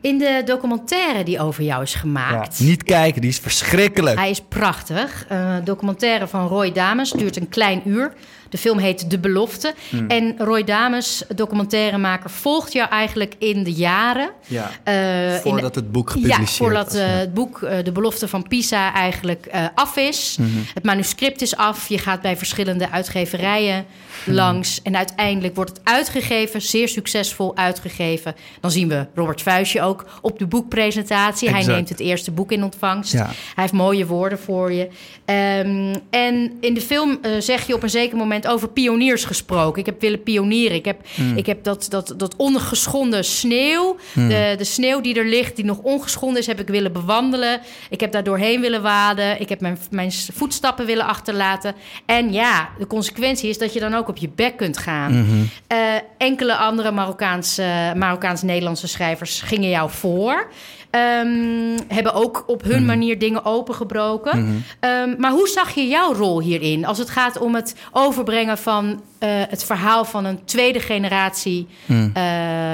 In 0.00 0.18
de 0.18 0.42
documentaire 0.44 1.24
die 1.24 1.40
over 1.40 1.62
jou 1.62 1.82
is 1.82 1.92
ja, 1.92 1.98
gemaakt... 1.98 2.60
niet 2.60 2.82
kijken, 2.82 3.20
die 3.20 3.30
is 3.30 3.38
verschrikkelijk. 3.38 4.18
Hij 4.18 4.30
is 4.30 4.40
prachtig. 4.40 5.24
Een 5.28 5.64
documentaire 5.64 6.26
van 6.26 6.46
Roy 6.46 6.72
Dames 6.72 7.10
duurt 7.10 7.36
een 7.36 7.48
klein 7.48 7.82
uur. 7.84 8.12
De 8.52 8.58
film 8.58 8.78
heet 8.78 9.10
De 9.10 9.18
Belofte. 9.18 9.74
Hmm. 9.90 10.08
En 10.10 10.34
Roy 10.38 10.64
Dames, 10.64 11.22
documentairemaker, 11.34 12.30
volgt 12.30 12.72
jou 12.72 12.88
eigenlijk 12.90 13.34
in 13.38 13.62
de 13.64 13.72
jaren. 13.72 14.30
Ja, 14.46 14.70
eh, 14.84 15.34
in- 15.34 15.40
voordat 15.40 15.74
het 15.74 15.92
boek 15.92 16.10
gepubliceerd 16.10 16.48
Ja, 16.48 16.54
voordat 16.56 16.94
eh, 16.94 17.04
het 17.06 17.34
boek 17.34 17.62
eh, 17.62 17.84
De 17.84 17.92
Belofte 17.92 18.28
van 18.28 18.48
Pisa 18.48 18.94
eigenlijk 18.94 19.48
af 19.74 19.96
is. 19.96 20.36
Mhm. 20.40 20.48
Het 20.74 20.84
manuscript 20.84 21.42
is 21.42 21.56
af. 21.56 21.88
Je 21.88 21.98
gaat 21.98 22.20
bij 22.20 22.36
verschillende 22.36 22.90
uitgeverijen 22.90 23.84
Mhm. 24.24 24.34
langs. 24.36 24.82
En 24.82 24.96
uiteindelijk 24.96 25.54
wordt 25.54 25.70
het 25.70 25.80
uitgegeven, 25.84 26.62
zeer 26.62 26.88
succesvol 26.88 27.56
uitgegeven. 27.56 28.34
Dan 28.60 28.70
zien 28.70 28.88
we 28.88 29.06
Robert 29.14 29.42
Vuijsje 29.42 29.82
ook 29.82 30.04
op 30.20 30.38
de 30.38 30.46
boekpresentatie. 30.46 31.50
Hij 31.50 31.64
neemt 31.64 31.88
het 31.88 32.00
eerste 32.00 32.30
boek 32.30 32.52
in 32.52 32.64
ontvangst. 32.64 33.12
Ja. 33.12 33.24
Hij 33.26 33.34
heeft 33.54 33.72
mooie 33.72 34.06
woorden 34.06 34.38
voor 34.38 34.72
je. 34.72 34.88
Ehm, 35.24 35.94
en 36.10 36.52
in 36.60 36.74
de 36.74 36.80
film 36.80 37.18
zeg 37.38 37.66
je 37.66 37.74
op 37.74 37.82
een 37.82 37.90
zeker 37.90 38.16
moment 38.16 38.41
over 38.46 38.68
pioniers 38.68 39.24
gesproken. 39.24 39.80
Ik 39.80 39.86
heb 39.86 40.00
willen 40.00 40.22
pionieren. 40.22 40.76
Ik 40.76 40.84
heb, 40.84 41.00
Hmm. 41.14 41.36
ik 41.36 41.46
heb 41.46 41.64
dat, 41.64 41.86
dat, 41.88 42.14
dat 42.16 42.36
ongeschonden 42.36 43.24
sneeuw, 43.24 43.96
de, 44.14 44.54
de 44.58 44.64
sneeuw 44.64 45.00
die 45.00 45.14
er 45.14 45.26
ligt, 45.26 45.56
die 45.56 45.64
nog 45.64 45.78
ongeschonden 45.78 46.40
is, 46.40 46.46
heb 46.46 46.60
ik 46.60 46.68
willen 46.68 46.92
bewandelen. 46.92 47.60
Ik 47.90 48.00
heb 48.00 48.12
daar 48.12 48.24
doorheen 48.24 48.60
willen 48.60 48.82
waden. 48.82 49.40
Ik 49.40 49.48
heb 49.48 49.60
mijn, 49.60 49.78
mijn 49.90 50.12
voetstappen 50.12 50.86
willen 50.86 51.06
achterlaten. 51.06 51.74
En 52.06 52.32
ja, 52.32 52.68
de 52.78 52.86
consequentie 52.86 53.48
is 53.48 53.58
dat 53.58 53.72
je 53.72 53.80
dan 53.80 53.94
ook 53.94 54.08
op 54.08 54.16
je 54.16 54.28
bek 54.28 54.56
kunt 54.56 54.78
gaan. 54.78 55.12
Mhm. 55.12 55.42
Eh, 55.66 55.78
enkele 56.18 56.56
andere 56.56 56.90
Marokkaanse, 56.90 57.92
Marokkaans-Nederlandse 57.96 58.88
schrijvers 58.88 59.40
gingen 59.40 59.70
jou 59.70 59.90
voor. 59.90 60.50
Ehm, 60.92 61.78
hebben 61.88 62.14
ook 62.14 62.44
op 62.46 62.62
hun 62.62 62.84
manier 62.84 63.18
dingen 63.18 63.44
opengebroken. 63.44 64.64
Ehm, 64.80 65.14
maar 65.18 65.30
hoe 65.30 65.48
zag 65.48 65.70
je 65.70 65.86
jouw 65.86 66.12
rol 66.12 66.40
hierin? 66.40 66.86
Als 66.86 66.98
het 66.98 67.10
gaat 67.10 67.38
om 67.38 67.54
het 67.54 67.74
overbrengen 67.92 68.58
van 68.58 69.02
eh, 69.18 69.28
het 69.48 69.64
verhaal 69.64 70.04
van 70.04 70.24
een 70.24 70.44
tweede 70.44 70.80
generatie 70.80 71.66
eh, 71.88 72.24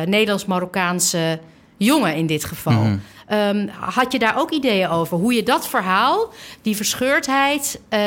Nederlands-Marokkaanse 0.06 1.38
jongen 1.78 2.14
in 2.14 2.26
dit 2.26 2.44
geval. 2.44 2.86
Ehm, 3.26 3.66
had 3.80 4.12
je 4.12 4.18
daar 4.18 4.38
ook 4.38 4.50
ideeën 4.50 4.88
over? 4.88 5.16
Hoe 5.16 5.34
je 5.34 5.42
dat 5.42 5.68
verhaal, 5.68 6.32
die 6.62 6.76
verscheurdheid 6.76 7.80
eh, 7.88 8.00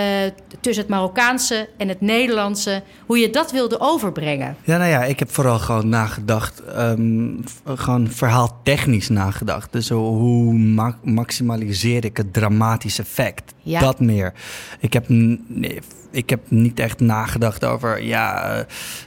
tussen 0.59 0.83
het 0.83 0.91
Marokkaanse 0.91 1.69
en 1.77 1.87
het 1.87 2.01
Nederlandse, 2.01 2.83
hoe 3.05 3.17
je 3.19 3.29
dat 3.29 3.51
wilde 3.51 3.79
overbrengen? 3.79 4.55
Ja, 4.63 4.77
nou 4.77 4.89
ja, 4.89 5.03
ik 5.03 5.19
heb 5.19 5.31
vooral 5.31 5.59
gewoon 5.59 5.89
nagedacht, 5.89 6.61
v- 6.65 7.59
gewoon 7.65 8.07
verhaaltechnisch 8.09 9.09
nagedacht. 9.09 9.71
Dus 9.71 9.89
hoe 9.89 10.53
ma- 10.53 10.97
maximaliseer 11.03 12.05
ik 12.05 12.17
het 12.17 12.33
dramatisch 12.33 12.99
effect? 12.99 13.53
Ja. 13.61 13.79
Dat 13.79 13.99
meer. 13.99 14.33
Ik 14.79 14.93
heb, 14.93 15.05
nee, 15.07 15.79
ik 16.11 16.29
heb 16.29 16.39
niet 16.47 16.79
echt 16.79 16.99
nagedacht 16.99 17.65
over, 17.65 18.03
ja, 18.03 18.65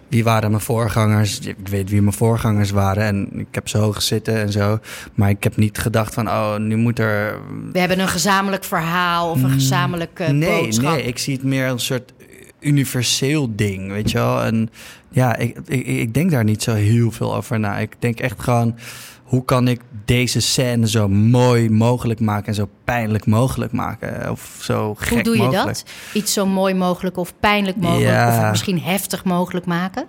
wie 0.08 0.24
waren 0.24 0.50
mijn 0.50 0.62
voorgangers? 0.62 1.38
Ik 1.38 1.68
weet 1.68 1.90
wie 1.90 2.02
mijn 2.02 2.14
voorgangers 2.14 2.70
waren 2.70 3.04
en 3.04 3.28
ik 3.38 3.46
heb 3.50 3.68
ze 3.68 3.78
hoog 3.78 4.02
zitten 4.02 4.34
en 4.34 4.52
zo. 4.52 4.78
Maar 5.14 5.30
ik 5.30 5.44
heb 5.44 5.56
niet 5.56 5.78
gedacht 5.78 6.14
van, 6.14 6.28
oh, 6.28 6.56
nu 6.56 6.76
moet 6.76 6.98
er 6.98 7.38
We 7.72 7.78
hebben 7.78 8.00
een 8.00 8.08
gezamenlijk 8.08 8.64
verhaal 8.64 9.30
of 9.30 9.42
een 9.42 9.50
gezamenlijke 9.50 10.24
Mm, 10.28 10.38
nee, 10.38 10.60
boodschap. 10.60 10.94
Nee, 10.94 11.02
ik 11.02 11.18
zie 11.18 11.34
het 11.34 11.42
meer 11.42 11.64
als 11.68 11.72
een 11.72 11.96
soort 11.96 12.12
universeel 12.60 13.56
ding, 13.56 13.90
weet 13.90 14.10
je 14.10 14.18
wel. 14.18 14.42
En 14.42 14.70
ja, 15.10 15.36
ik, 15.36 15.58
ik, 15.66 15.86
ik 15.86 16.14
denk 16.14 16.30
daar 16.30 16.44
niet 16.44 16.62
zo 16.62 16.74
heel 16.74 17.10
veel 17.10 17.34
over 17.34 17.60
na. 17.60 17.78
Ik 17.78 17.94
denk 17.98 18.20
echt 18.20 18.42
gewoon, 18.42 18.76
hoe 19.24 19.44
kan 19.44 19.68
ik 19.68 19.80
deze 20.04 20.40
scène 20.40 20.88
zo 20.88 21.08
mooi 21.08 21.70
mogelijk 21.70 22.20
maken... 22.20 22.46
en 22.46 22.54
zo 22.54 22.68
pijnlijk 22.84 23.26
mogelijk 23.26 23.72
maken? 23.72 24.30
Of 24.30 24.58
zo 24.60 24.94
gek 24.94 25.08
Hoe 25.08 25.22
doe 25.22 25.36
je 25.36 25.42
mogelijk. 25.42 25.66
dat? 25.66 25.84
Iets 26.12 26.32
zo 26.32 26.46
mooi 26.46 26.74
mogelijk 26.74 27.16
of 27.16 27.32
pijnlijk 27.40 27.76
mogelijk 27.76 28.06
Ja. 28.10 28.44
of 28.44 28.50
misschien 28.50 28.80
heftig 28.80 29.24
mogelijk 29.24 29.66
maken? 29.66 30.04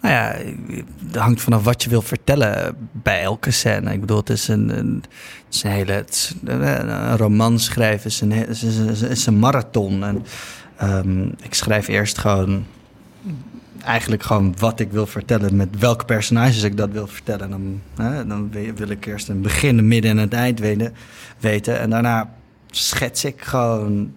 Nou 0.00 0.14
ja, 0.14 0.36
het 1.06 1.16
hangt 1.16 1.40
vanaf 1.40 1.64
wat 1.64 1.82
je 1.82 1.88
wil 1.90 2.02
vertellen 2.02 2.76
bij 2.92 3.22
elke 3.22 3.50
scène. 3.50 3.92
Ik 3.92 4.00
bedoel, 4.00 4.16
het 4.16 4.30
is 4.30 4.48
een, 4.48 4.78
een, 4.78 5.02
het 5.46 5.54
is 5.54 5.62
een 5.62 5.70
hele... 5.70 5.92
Het 5.92 6.10
is 6.10 6.34
een, 6.44 6.88
een 6.88 7.16
roman 7.16 7.58
schrijven 7.58 8.10
is 8.10 8.20
een, 8.20 8.32
he- 8.32 8.46
is 8.48 8.62
een, 8.62 8.88
is 8.88 9.00
een- 9.00 9.08
is 9.10 9.26
een 9.26 9.38
marathon. 9.38 10.04
En 10.04 10.24
ehm, 10.76 11.22
ik 11.22 11.54
schrijf 11.54 11.88
eerst 11.88 12.18
gewoon... 12.18 12.64
Eigenlijk 13.86 14.22
gewoon 14.22 14.54
wat 14.58 14.80
ik 14.80 14.90
wil 14.90 15.06
vertellen, 15.06 15.56
met 15.56 15.78
welke 15.78 16.04
personages 16.04 16.62
ik 16.62 16.76
dat 16.76 16.90
wil 16.90 17.06
vertellen. 17.06 17.50
Dan, 17.50 17.80
hè, 17.96 18.26
dan 18.26 18.50
wil 18.74 18.88
ik 18.88 19.06
eerst 19.06 19.28
een 19.28 19.40
begin, 19.40 19.78
een 19.78 19.88
midden 19.88 20.10
en 20.10 20.18
het 20.18 20.32
eind 20.32 20.60
weten. 21.38 21.78
En 21.78 21.90
daarna 21.90 22.34
schets 22.70 23.24
ik 23.24 23.42
gewoon 23.42 24.14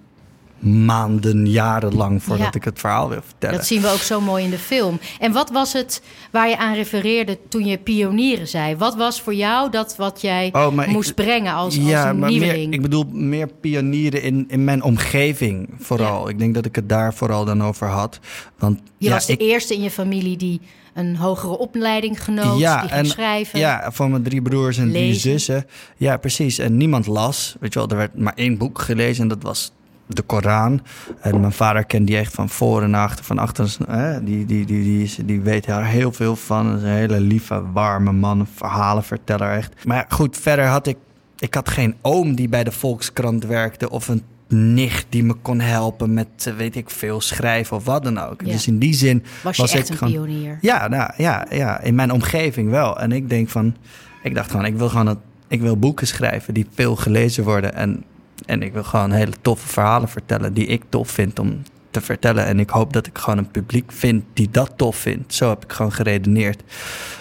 maanden, 0.59 1.45
jarenlang 1.49 2.23
voordat 2.23 2.45
Ja. 2.53 2.59
ik 2.59 2.63
het 2.63 2.79
verhaal 2.79 3.09
wil 3.09 3.21
vertellen. 3.25 3.55
Dat 3.55 3.65
zien 3.65 3.81
we 3.81 3.87
ook 3.87 3.97
zo 4.01 4.21
mooi 4.21 4.43
in 4.43 4.49
de 4.49 4.57
film. 4.57 4.99
En 5.19 5.31
wat 5.31 5.49
was 5.49 5.73
het 5.73 6.01
waar 6.31 6.49
je 6.49 6.57
aan 6.57 6.73
refereerde 6.73 7.37
toen 7.49 7.65
je 7.65 7.77
pionieren 7.77 8.47
zei? 8.47 8.75
Wat 8.75 8.95
was 8.95 9.21
voor 9.21 9.33
jou 9.33 9.71
dat 9.71 9.95
wat 9.95 10.21
jij 10.21 10.49
Oh, 10.53 10.73
ik- 10.81 10.87
moest 10.87 11.15
brengen 11.15 11.53
als, 11.53 11.77
als 11.77 11.85
ja, 11.85 12.09
een 12.09 12.19
maar 12.19 12.29
meer, 12.29 12.39
nieuweling? 12.39 12.73
ik 12.73 12.81
bedoel 12.81 13.05
meer 13.11 13.47
pionieren 13.61 14.21
in, 14.21 14.45
in 14.47 14.63
mijn 14.63 14.83
omgeving 14.83 15.69
vooral. 15.79 16.29
Ik 16.29 16.39
denk 16.39 16.53
dat 16.53 16.65
ik 16.65 16.75
het 16.75 16.89
daar 16.89 17.13
vooral 17.13 17.45
dan 17.45 17.63
over 17.63 17.87
had. 17.87 18.19
Want 18.57 18.79
je 18.97 19.07
ja, 19.07 19.13
was 19.13 19.25
de 19.25 19.33
ik, 19.33 19.41
eerste 19.41 19.73
in 19.73 19.81
je 19.81 19.91
familie 19.91 20.37
die 20.37 20.61
een 20.93 21.15
hogere 21.15 21.57
opleiding 21.57 22.23
genoot, 22.23 22.57
die 22.57 22.67
ging 22.67 23.07
schrijven. 23.07 23.59
Ja, 23.59 23.89
van 23.91 24.09
mijn 24.11 24.23
drie 24.23 24.41
broers 24.41 24.77
en 24.77 24.91
drie 24.91 25.13
zussen. 25.13 25.65
Ja, 25.97 26.17
precies. 26.17 26.57
En 26.57 26.77
niemand 26.77 27.07
las. 27.07 27.55
Weet 27.59 27.73
je 27.73 27.79
wel, 27.79 27.87
er 27.89 27.95
werd 27.97 28.17
maar 28.17 28.33
één 28.35 28.57
boek 28.57 28.79
gelezen 28.79 29.21
en 29.23 29.27
dat 29.29 29.43
was 29.43 29.71
de 30.11 30.21
Koran. 30.21 30.81
En 31.19 31.39
mijn 31.39 31.51
vader 31.51 31.85
kent 31.85 32.07
die 32.07 32.17
echt 32.17 32.33
van 32.33 32.49
voor 32.49 32.83
en 32.83 32.93
achter, 32.93 33.25
van 33.25 33.37
achter. 33.39 33.75
Hè? 33.87 34.23
Die, 34.23 34.45
die, 34.45 34.65
die, 34.65 34.83
die, 34.83 35.25
die 35.25 35.41
weet 35.41 35.65
daar 35.65 35.85
heel 35.85 36.11
veel 36.11 36.35
van. 36.35 36.67
Dat 36.67 36.77
is 36.77 36.83
een 36.83 36.89
hele 36.89 37.19
lieve, 37.19 37.71
warme 37.71 38.11
man, 38.11 38.47
verhalenverteller 38.55 39.51
echt. 39.51 39.85
Maar 39.85 40.05
goed, 40.09 40.37
verder 40.37 40.65
had 40.65 40.87
ik... 40.87 40.97
Ik 41.39 41.53
had 41.53 41.69
geen 41.69 41.95
oom 42.01 42.35
die 42.35 42.49
bij 42.49 42.63
de 42.63 42.71
Volkskrant 42.71 43.45
werkte 43.45 43.89
of 43.89 44.07
een 44.07 44.23
nicht 44.47 45.05
die 45.09 45.23
me 45.23 45.33
kon 45.33 45.59
helpen 45.59 46.13
met, 46.13 46.27
eh, 46.43 46.53
weet 46.53 46.75
ik 46.75 46.89
veel, 46.89 47.21
schrijven 47.21 47.77
of 47.77 47.85
wat 47.85 48.03
dan 48.03 48.17
ook. 48.17 48.41
Ja. 48.41 48.51
Dus 48.51 48.67
in 48.67 48.79
die 48.79 48.93
zin 48.93 49.23
Was 49.43 49.55
je 49.55 49.61
was 49.61 49.73
echt 49.73 49.83
ik 49.83 49.89
een 49.89 49.97
gewoon... 49.97 50.13
pionier? 50.13 50.57
Ja, 50.61 50.87
nou, 50.87 51.11
ja, 51.17 51.45
ja, 51.49 51.81
in 51.81 51.95
mijn 51.95 52.11
omgeving 52.11 52.69
wel. 52.69 52.99
En 52.99 53.11
ik 53.11 53.29
denk 53.29 53.49
van, 53.49 53.75
ik 54.23 54.35
dacht 54.35 54.51
gewoon, 54.51 54.65
ik 54.65 54.75
wil 54.75 54.89
gewoon 54.89 55.05
dat, 55.05 55.17
ik 55.47 55.61
wil 55.61 55.77
boeken 55.77 56.07
schrijven 56.07 56.53
die 56.53 56.67
veel 56.73 56.95
gelezen 56.95 57.43
worden. 57.43 57.75
En, 57.75 58.03
en 58.45 58.61
ik 58.61 58.73
wil 58.73 58.83
gewoon 58.83 59.11
hele 59.11 59.33
toffe 59.41 59.67
verhalen 59.67 60.09
vertellen 60.09 60.53
die 60.53 60.65
ik 60.65 60.83
tof 60.89 61.09
vind 61.11 61.39
om 61.39 61.61
te 61.91 62.01
vertellen. 62.01 62.45
En 62.45 62.59
ik 62.59 62.69
hoop 62.69 62.93
dat 62.93 63.07
ik 63.07 63.17
gewoon 63.17 63.37
een 63.37 63.51
publiek 63.51 63.91
vind 63.91 64.23
die 64.33 64.49
dat 64.51 64.71
tof 64.75 64.95
vindt. 64.95 65.33
Zo 65.33 65.49
heb 65.49 65.63
ik 65.63 65.71
gewoon 65.71 65.91
geredeneerd. 65.93 66.63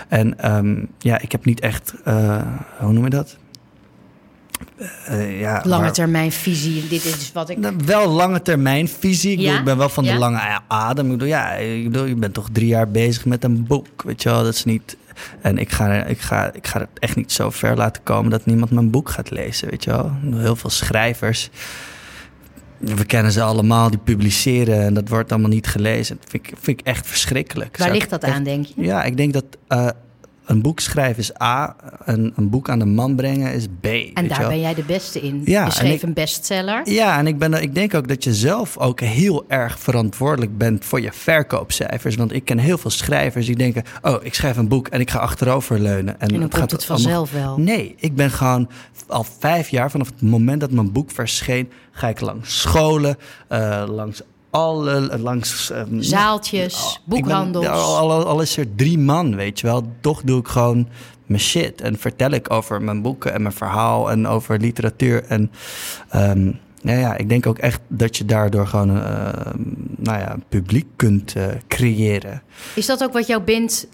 En 0.08 0.38
ehm, 0.38 0.84
ja, 0.98 1.20
ik 1.20 1.32
heb 1.32 1.44
niet 1.44 1.60
echt, 1.60 1.94
eh, 2.04 2.42
hoe 2.78 2.92
noem 2.92 3.04
je 3.04 3.10
dat? 3.10 3.36
Eh, 5.04 5.40
ja, 5.40 5.62
Lange 5.64 5.90
termijn 5.90 6.32
visie. 6.32 6.88
Dit 6.88 7.04
is 7.04 7.30
wat 7.32 7.48
ik. 7.48 7.58
nou, 7.58 7.74
wel 7.84 8.08
lange 8.08 8.42
termijn 8.42 8.88
visie. 8.88 9.30
Ik, 9.30 9.36
bedoel, 9.36 9.52
Ja? 9.52 9.58
ik 9.58 9.64
ben 9.64 9.76
wel 9.78 9.88
van 9.88 10.04
Ja? 10.04 10.12
de 10.12 10.18
lange 10.18 10.60
adem. 10.68 11.04
Ik 11.04 11.10
bedoel, 11.12 11.28
ja, 11.28 11.52
ik 11.52 11.84
bedoel, 11.90 12.04
je 12.04 12.14
bent 12.14 12.34
toch 12.34 12.48
drie 12.52 12.66
jaar 12.68 12.90
bezig 12.90 13.24
met 13.24 13.44
een 13.44 13.66
boek. 13.66 14.02
Weet 14.02 14.22
je 14.22 14.28
wel, 14.28 14.42
dat 14.42 14.54
is 14.54 14.64
niet. 14.64 14.96
En 15.42 15.58
ik 15.58 15.70
ga, 15.70 16.04
ik, 16.04 16.20
ga, 16.20 16.52
ik 16.52 16.66
ga 16.66 16.78
het 16.78 16.88
echt 16.98 17.16
niet 17.16 17.32
zo 17.32 17.50
ver 17.50 17.76
laten 17.76 18.02
komen 18.02 18.30
dat 18.30 18.46
niemand 18.46 18.70
mijn 18.70 18.90
boek 18.90 19.08
gaat 19.08 19.30
lezen. 19.30 19.70
Weet 19.70 19.84
je 19.84 19.90
wel, 19.90 20.12
heel 20.34 20.56
veel 20.56 20.70
schrijvers. 20.70 21.50
We 22.78 23.04
kennen 23.04 23.32
ze 23.32 23.42
allemaal, 23.42 23.90
die 23.90 23.98
publiceren 23.98 24.80
en 24.84 24.94
dat 24.94 25.08
wordt 25.08 25.32
allemaal 25.32 25.50
niet 25.50 25.66
gelezen. 25.66 26.16
Dat 26.20 26.30
vind 26.30 26.46
ik, 26.46 26.54
vind 26.60 26.80
ik 26.80 26.86
echt 26.86 27.06
verschrikkelijk. 27.06 27.76
Waar 27.76 27.86
Zou 27.86 27.98
ligt 27.98 28.10
dat 28.10 28.22
echt- 28.24 28.34
aan, 28.34 28.42
denk 28.42 28.66
je? 28.66 28.72
Ja, 28.76 29.04
ik 29.04 29.16
denk 29.16 29.32
dat 29.32 29.44
eh, 29.68 29.88
een 30.48 30.62
boek 30.62 30.80
schrijven 30.80 31.22
is 31.22 31.40
A, 31.42 31.76
een, 32.04 32.32
een 32.36 32.50
boek 32.50 32.68
aan 32.70 32.78
de 32.78 32.84
man 32.84 33.16
brengen 33.16 33.52
is 33.52 33.66
B. 33.80 33.84
En 34.14 34.28
daar 34.28 34.48
ben 34.48 34.60
jij 34.60 34.74
de 34.74 34.82
beste 34.82 35.20
in. 35.20 35.42
Ja, 35.44 35.60
je 35.60 35.66
en 35.66 35.72
schreef 35.72 35.94
ik- 35.94 36.02
een 36.02 36.12
bestseller. 36.12 36.90
Ja, 36.90 37.18
en 37.18 37.26
ik, 37.26 37.38
ben, 37.38 37.54
ik 37.62 37.74
denk 37.74 37.94
ook 37.94 38.08
dat 38.08 38.24
je 38.24 38.34
zelf 38.34 38.78
ook 38.78 39.00
heel 39.00 39.44
erg 39.48 39.78
verantwoordelijk 39.78 40.58
bent 40.58 40.84
voor 40.84 41.00
je 41.00 41.12
verkoopcijfers. 41.12 42.16
Want 42.16 42.32
ik 42.32 42.44
ken 42.44 42.58
heel 42.58 42.78
veel 42.78 42.90
schrijvers 42.90 43.46
die 43.46 43.56
denken: 43.56 43.82
Oh, 44.02 44.24
ik 44.24 44.34
schrijf 44.34 44.56
een 44.56 44.68
boek 44.68 44.88
en 44.88 45.00
ik 45.00 45.10
ga 45.10 45.18
achteroverleunen. 45.18 46.20
En 46.20 46.28
dan 46.28 46.48
komt 46.48 46.70
het 46.70 46.84
vanzelf 46.84 47.32
wel. 47.32 47.58
Nee, 47.58 47.94
ik 47.98 48.14
ben 48.14 48.30
gewoon 48.30 48.68
al 49.06 49.26
vijf 49.38 49.68
jaar 49.68 49.90
vanaf 49.90 50.06
het 50.08 50.22
moment 50.22 50.60
dat 50.60 50.70
mijn 50.70 50.92
boek 50.92 51.10
verscheen, 51.10 51.70
ga 51.92 52.08
ik 52.08 52.20
langs 52.20 52.60
scholen, 52.60 53.16
eh, 53.48 53.84
langs 53.88 54.22
alle, 54.58 55.18
langs 55.18 55.70
ehm, 55.70 56.00
Zaaltjes, 56.00 57.00
ben- 57.04 57.18
boekhandels. 57.20 57.64
ja, 57.64 57.70
Al, 57.72 58.10
al, 58.10 58.24
al 58.26 58.40
is 58.40 58.56
er 58.56 58.74
drie 58.74 58.98
man, 58.98 59.36
weet 59.36 59.60
je 59.60 59.66
wel, 59.66 59.82
toch 60.00 60.22
doe 60.22 60.40
ik 60.40 60.48
gewoon 60.48 60.88
mijn 61.26 61.40
shit. 61.40 61.80
En 61.80 61.98
vertel 61.98 62.30
ik 62.30 62.50
over 62.52 62.82
mijn 62.82 63.02
boeken 63.02 63.32
en 63.34 63.42
mijn 63.42 63.54
verhaal 63.54 64.10
en 64.10 64.26
over 64.26 64.58
literatuur. 64.60 65.24
En 65.24 65.50
nou 66.82 66.98
ja, 66.98 67.16
ik 67.16 67.28
denk 67.28 67.46
ook 67.46 67.58
echt 67.58 67.80
dat 67.88 68.16
je 68.16 68.24
daardoor 68.24 68.66
gewoon 68.66 68.88
een 68.88 69.02
eh, 69.02 69.52
nou 69.96 70.18
ja, 70.18 70.32
een 70.32 70.44
publiek 70.48 70.86
kunt 70.96 71.34
eh, 71.34 71.46
creëren. 71.68 72.42
Is 72.74 72.86
dat 72.86 73.02
ook 73.02 73.12
wat 73.12 73.26
jou 73.26 73.42
bindt, 73.42 73.86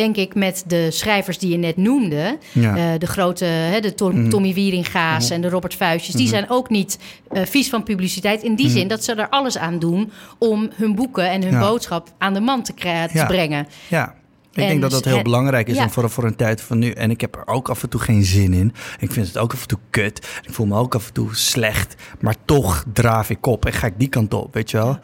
denk 0.00 0.16
ik, 0.16 0.34
met 0.34 0.64
de 0.66 0.90
schrijvers 0.90 1.38
die 1.38 1.50
je 1.50 1.56
net 1.56 1.76
noemde? 1.76 2.38
Ja. 2.52 2.70
Mhm. 2.70 2.78
Eh, 2.80 2.98
de 2.98 3.06
grote, 3.06 3.44
hè, 3.44 3.80
de 3.80 3.94
Tom- 3.94 4.28
Tommy 4.28 4.54
Wieringa's 4.54 5.30
en 5.30 5.40
de 5.40 5.48
Robert 5.48 5.74
Vuistjes. 5.74 6.14
Die 6.14 6.28
zijn 6.28 6.50
ook 6.50 6.68
niet 6.70 6.98
eh, 7.30 7.42
vies 7.44 7.68
van 7.68 7.82
publiciteit. 7.82 8.42
In 8.42 8.54
die 8.54 8.68
zin 8.68 8.88
dat 8.88 9.04
ze 9.04 9.14
er 9.14 9.28
alles 9.28 9.58
aan 9.58 9.78
doen 9.78 10.10
om 10.38 10.70
hun 10.74 10.94
boeken 10.94 11.30
en 11.30 11.42
hun 11.42 11.50
Mhm. 11.52 11.60
Ja. 11.62 11.68
boodschap 11.68 12.08
aan 12.18 12.34
de 12.34 12.40
man 12.40 12.62
te, 12.62 12.74
te 12.74 13.08
Ja. 13.12 13.26
brengen. 13.26 13.66
Ja. 13.88 14.14
Ik 14.52 14.62
En 14.62 14.68
denk 14.68 14.80
dat 14.80 14.90
dat 14.90 15.04
heel 15.04 15.22
belangrijk 15.22 15.68
is 15.68 15.76
ja. 15.76 15.82
en 15.82 15.90
voor, 15.90 16.10
voor 16.10 16.24
een 16.24 16.36
tijd 16.36 16.60
van 16.60 16.78
nu. 16.78 16.90
En 16.90 17.10
ik 17.10 17.20
heb 17.20 17.34
er 17.34 17.46
ook 17.46 17.68
af 17.68 17.82
en 17.82 17.88
toe 17.88 18.00
geen 18.00 18.24
zin 18.24 18.52
in. 18.52 18.72
Ik 18.98 19.12
vind 19.12 19.26
het 19.26 19.38
ook 19.38 19.52
af 19.52 19.60
en 19.60 19.68
toe 19.68 19.78
kut. 19.90 20.28
Ik 20.42 20.52
voel 20.52 20.66
me 20.66 20.76
ook 20.76 20.94
af 20.94 21.06
en 21.06 21.12
toe 21.12 21.34
slecht. 21.34 21.94
Maar 22.20 22.34
toch 22.44 22.84
draaf 22.92 23.30
ik 23.30 23.46
op 23.46 23.66
en 23.66 23.72
ga 23.72 23.86
ik 23.86 23.94
die 23.96 24.08
kant 24.08 24.34
op, 24.34 24.54
weet 24.54 24.70
je 24.70 24.76
wel. 24.76 24.98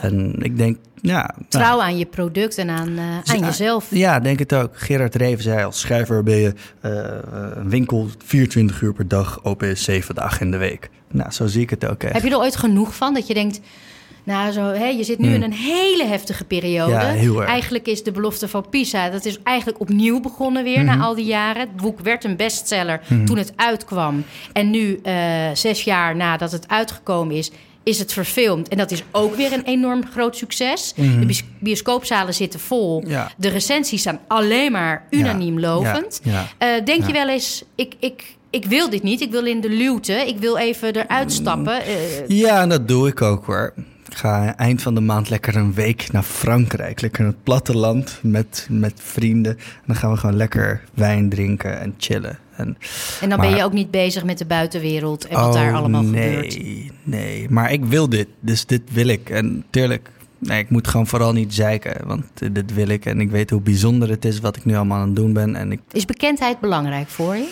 En 0.00 0.42
ik 0.42 0.56
denk, 0.56 0.78
ja... 1.00 1.34
nou, 1.36 1.48
Trouw 1.48 1.80
aan 1.80 1.98
je 1.98 2.06
product 2.06 2.58
en 2.58 2.70
aan, 2.70 2.98
eh, 2.98 3.34
aan 3.34 3.40
jezelf. 3.40 3.86
Ja, 3.90 4.20
denk 4.20 4.38
het 4.38 4.54
ook. 4.54 4.70
Gerard 4.72 5.14
Reven 5.14 5.42
zei 5.42 5.64
als 5.64 5.80
schrijver 5.80 6.22
ben 6.22 6.36
je 6.36 6.54
eh, 6.80 6.90
een 7.54 7.70
winkel 7.70 8.08
24 8.24 8.80
uur 8.80 8.92
per 8.92 9.08
dag, 9.08 9.44
open 9.44 9.68
is 9.68 9.84
7 9.84 10.14
dagen 10.14 10.40
in 10.40 10.50
de 10.50 10.56
week. 10.56 10.90
Nou, 11.10 11.30
zo 11.30 11.46
zie 11.46 11.62
ik 11.62 11.70
het 11.70 11.86
ook 11.86 12.02
echt. 12.02 12.12
Heb 12.12 12.22
je 12.22 12.30
er 12.30 12.38
ooit 12.38 12.56
genoeg 12.56 12.94
van 12.94 13.14
dat 13.14 13.26
je 13.26 13.34
denkt... 13.34 13.60
Nou, 14.28 14.52
zo, 14.52 14.60
hè, 14.62 14.86
je 14.86 15.04
zit 15.04 15.18
nu 15.18 15.34
in 15.34 15.42
een 15.42 15.52
hele 15.52 16.04
heftige 16.04 16.44
periode. 16.44 16.92
Hmm. 16.92 17.00
Ja, 17.00 17.06
heel 17.12 17.40
erg. 17.40 17.48
Eigenlijk 17.50 17.86
is 17.86 18.02
de 18.02 18.10
belofte 18.12 18.48
van 18.48 18.68
Pisa... 18.70 19.08
dat 19.10 19.24
is 19.24 19.38
eigenlijk 19.42 19.80
opnieuw 19.80 20.20
begonnen 20.20 20.62
weer 20.64 20.84
Mhm. 20.84 20.98
na 20.98 21.04
al 21.04 21.14
die 21.14 21.24
jaren. 21.24 21.60
Het 21.60 21.76
boek 21.76 22.00
werd 22.00 22.24
een 22.24 22.36
bestseller 22.36 23.00
toen 23.24 23.38
het 23.38 23.52
uitkwam. 23.56 24.24
En 24.52 24.70
nu, 24.70 25.00
eh, 25.02 25.14
zes 25.54 25.82
jaar 25.84 26.16
nadat 26.16 26.52
het 26.52 26.68
uitgekomen 26.68 27.36
is... 27.36 27.50
is 27.82 27.98
het 27.98 28.12
verfilmd. 28.12 28.68
En 28.68 28.76
dat 28.76 28.90
is 28.90 29.02
ook 29.10 29.34
weer 29.34 29.52
een 29.52 29.64
enorm 29.64 30.06
groot 30.12 30.36
succes. 30.36 30.92
De 30.96 31.26
bis- 31.26 31.44
bioscoopzalen 31.58 32.34
zitten 32.34 32.60
vol. 32.60 33.00
Mhm. 33.00 33.10
Ja. 33.10 33.30
De 33.36 33.48
recensies 33.48 34.00
staan 34.00 34.20
alleen 34.26 34.72
maar 34.72 35.06
unaniem 35.10 35.58
Ja, 35.58 35.68
lovend. 35.68 36.20
ja. 36.22 36.46
Eh, 36.58 36.68
denk 36.84 37.06
je 37.06 37.12
wel 37.12 37.28
eens, 37.28 37.64
ik, 37.74 37.94
ik, 38.00 38.36
ik 38.50 38.64
wil 38.64 38.90
dit 38.90 39.02
niet. 39.02 39.20
Ik 39.20 39.30
wil 39.30 39.46
in 39.46 39.60
de 39.60 39.70
luwte. 39.70 40.12
Ik 40.12 40.38
wil 40.38 40.56
even 40.56 40.94
eruit 40.96 41.32
stappen. 41.32 41.82
Eh, 41.82 42.28
Ja, 42.28 42.60
en 42.62 42.68
dat 42.68 42.88
doe 42.88 43.08
ik 43.08 43.22
ook 43.22 43.44
hoor. 43.46 43.74
Ga 44.18 44.56
eind 44.56 44.82
van 44.82 44.94
de 44.94 45.00
maand 45.00 45.28
lekker 45.28 45.56
een 45.56 45.74
week 45.74 46.12
naar 46.12 46.22
Frankrijk. 46.22 47.00
Lekker 47.00 47.20
in 47.20 47.26
het 47.26 47.42
platteland 47.42 48.18
met, 48.22 48.66
met 48.70 48.92
vrienden. 48.94 49.56
En 49.56 49.82
dan 49.86 49.96
gaan 49.96 50.10
we 50.10 50.16
gewoon 50.16 50.36
lekker 50.36 50.84
wijn 50.94 51.28
drinken 51.28 51.80
en 51.80 51.94
chillen. 51.98 52.38
En, 52.56 52.76
en 53.20 53.28
dan 53.28 53.40
ben 53.40 53.56
je 53.56 53.62
ook 53.62 53.72
niet 53.72 53.90
bezig 53.90 54.24
met 54.24 54.38
de 54.38 54.46
buitenwereld 54.46 55.26
en 55.26 55.40
wat 55.40 55.52
daar 55.52 55.70
Oh, 55.70 55.76
allemaal 55.76 56.02
nee, 56.02 56.50
gebeurt. 56.50 56.92
Nee, 57.02 57.46
maar 57.50 57.72
ik 57.72 57.84
wil 57.84 58.08
dit. 58.08 58.28
Dus 58.40 58.66
dit 58.66 58.82
wil 58.92 59.06
ik. 59.06 59.30
En 59.30 59.64
tuurlijk, 59.70 60.10
nee, 60.38 60.58
ik 60.58 60.70
moet 60.70 60.88
gewoon 60.88 61.06
vooral 61.06 61.32
niet 61.32 61.54
zeiken. 61.54 62.06
Want 62.06 62.24
eh, 62.34 62.48
dit 62.52 62.74
wil 62.74 62.88
ik. 62.88 63.06
En 63.06 63.20
ik 63.20 63.30
weet 63.30 63.50
hoe 63.50 63.60
bijzonder 63.60 64.08
het 64.08 64.24
is 64.24 64.40
wat 64.40 64.56
ik 64.56 64.64
nu 64.64 64.74
allemaal 64.76 65.00
aan 65.00 65.06
het 65.06 65.16
doen 65.16 65.32
ben. 65.32 65.56
En 65.56 65.72
ik, 65.72 65.80
Is 65.92 66.04
bekendheid 66.04 66.60
belangrijk 66.60 67.08
voor 67.08 67.36
je? 67.36 67.48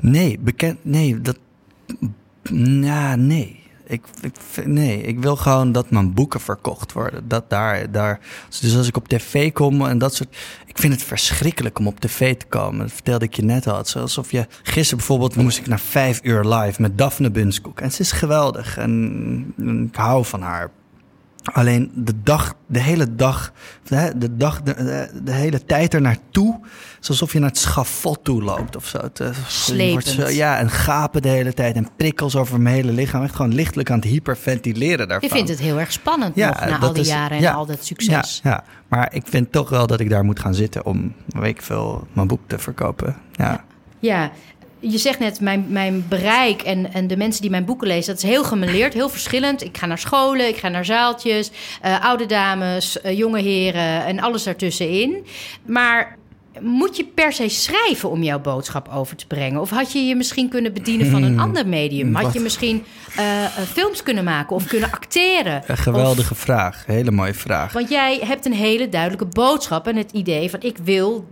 nee, 0.00 0.38
bekend, 0.40 0.78
nee, 0.82 1.20
dat, 1.20 1.38
ja, 2.82 3.14
nee. 3.16 3.64
Ik, 3.86 4.02
nee, 4.64 5.02
ik 5.02 5.18
wil 5.18 5.36
gewoon 5.36 5.72
dat 5.72 5.90
mijn 5.90 6.14
boeken 6.14 6.40
verkocht 6.40 6.92
worden. 6.92 7.28
Dat 7.28 7.50
daar, 7.50 7.90
daar. 7.90 8.20
Dus 8.60 8.76
als 8.76 8.88
ik 8.88 8.96
op 8.96 9.08
tv 9.08 9.52
kom 9.52 9.86
en 9.86 9.98
dat 9.98 10.14
soort. 10.14 10.36
Ik 10.66 10.78
vind 10.78 10.92
het 10.92 11.02
verschrikkelijk 11.02 11.78
om 11.78 11.86
op 11.86 12.00
tv 12.00 12.36
te 12.36 12.46
komen. 12.46 12.78
Dat 12.78 12.92
vertelde 12.92 13.24
ik 13.24 13.34
je 13.34 13.42
net 13.42 13.66
al. 13.66 13.82
Alsof 13.94 14.30
je. 14.30 14.46
Gisteren 14.62 14.96
bijvoorbeeld 14.96 15.36
moest 15.36 15.58
ik 15.58 15.66
naar 15.66 15.80
vijf 15.80 16.20
uur 16.22 16.44
live 16.44 16.82
met 16.82 16.98
Daphne 16.98 17.30
Bunskoek. 17.30 17.80
En 17.80 17.92
ze 17.92 18.00
is 18.00 18.12
geweldig. 18.12 18.76
En, 18.76 19.54
en 19.58 19.86
ik 19.86 19.96
hou 19.96 20.24
van 20.24 20.42
haar. 20.42 20.70
Alleen 21.52 21.90
de 21.94 22.12
dag, 22.22 22.54
de 22.66 22.78
hele 22.80 23.14
dag, 23.14 23.52
de, 23.84 24.12
de 24.16 24.36
dag, 24.36 24.62
de, 24.62 24.74
de, 24.74 25.20
de 25.24 25.32
hele 25.32 25.64
tijd 25.64 25.94
er 25.94 26.00
naartoe. 26.00 26.58
Het 26.62 27.02
is 27.02 27.08
alsof 27.08 27.32
je 27.32 27.38
naar 27.38 27.48
het 27.48 27.58
schafot 27.58 28.24
toe 28.24 28.42
loopt 28.42 28.76
of 28.76 28.86
zo. 28.86 28.98
Het, 28.98 29.20
eh, 29.20 29.26
je 29.26 29.32
wordt 29.34 29.50
Slepend. 29.50 30.04
Je 35.22 35.28
vindt 35.28 35.48
het 35.50 35.58
heel 35.58 35.78
erg 35.80 35.92
spannend 35.92 36.34
nog 36.48 36.60
na 36.60 36.78
al 36.86 36.92
die 36.92 37.02
is- 37.02 37.08
jaren 37.08 37.36
en 37.36 37.42
ja, 37.42 37.52
al 37.52 37.66
dat 37.66 37.84
succes. 37.84 38.40
Ja, 38.42 38.50
ja, 38.50 38.64
maar 38.88 39.14
ik 39.14 39.22
vind 39.26 39.52
toch 39.52 39.68
wel 39.68 39.86
dat 39.86 40.00
ik 40.00 40.10
daar 40.10 40.24
moet 40.24 40.40
gaan 40.40 40.54
zitten 40.54 40.84
om, 40.86 41.14
weet 41.26 41.50
ik 41.50 41.62
veel, 41.62 42.06
mijn 42.12 42.26
boek 42.26 42.40
te 42.46 42.58
verkopen. 42.58 43.16
Ja, 43.32 43.64
Ja, 43.98 44.30
je 44.78 44.98
zegt 44.98 45.18
net, 45.18 45.40
mijn, 45.40 45.66
mijn 45.68 46.04
bereik 46.08 46.62
en, 46.62 46.92
en 46.92 47.06
de 47.06 47.16
mensen 47.16 47.42
die 47.42 47.50
mijn 47.50 47.64
boeken 47.64 47.86
lezen, 47.86 48.14
dat 48.14 48.22
is 48.22 48.28
heel 48.28 48.44
gemeleerd, 48.44 48.94
heel 48.94 49.08
verschillend. 49.08 49.64
Ik 49.64 49.76
ga 49.76 49.86
naar 49.86 49.98
scholen, 49.98 50.48
ik 50.48 50.56
ga 50.56 50.68
naar 50.68 50.84
zaaltjes, 50.84 51.50
eh, 51.80 52.04
oude 52.04 52.26
dames, 52.26 53.00
eh, 53.00 53.18
jonge 53.18 53.40
heren 53.40 54.04
en 54.04 54.20
alles 54.20 54.42
daartussenin. 54.42 55.26
Maar 55.66 56.16
moet 56.60 56.96
je 56.96 57.04
per 57.04 57.32
se 57.32 57.48
schrijven 57.48 58.10
om 58.10 58.22
jouw 58.22 58.40
boodschap 58.40 58.88
over 58.88 59.16
te 59.16 59.26
brengen? 59.26 59.60
Of 59.60 59.70
had 59.70 59.92
je 59.92 59.98
je 59.98 60.16
misschien 60.16 60.48
kunnen 60.48 60.72
bedienen 60.72 61.10
van 61.10 61.22
een 61.22 61.40
ander 61.40 61.68
medium? 61.68 62.14
Had 62.14 62.32
je 62.32 62.40
misschien 62.40 62.84
eh, 63.16 63.44
films 63.72 64.02
kunnen 64.02 64.24
maken 64.24 64.56
of 64.56 64.66
kunnen 64.66 64.92
acteren? 64.92 65.62
een 65.66 65.76
geweldige 65.76 66.34
vraag. 66.34 66.86
Hele 66.86 67.10
mooie 67.10 67.34
vraag. 67.34 67.72
Want 67.72 67.88
jij 67.88 68.20
hebt 68.24 68.46
een 68.46 68.52
hele 68.52 68.88
duidelijke 68.88 69.26
boodschap 69.26 69.86
en 69.86 69.96
het 69.96 70.12
idee 70.12 70.50
van 70.50 70.60
ik 70.62 70.76
wil 70.84 71.26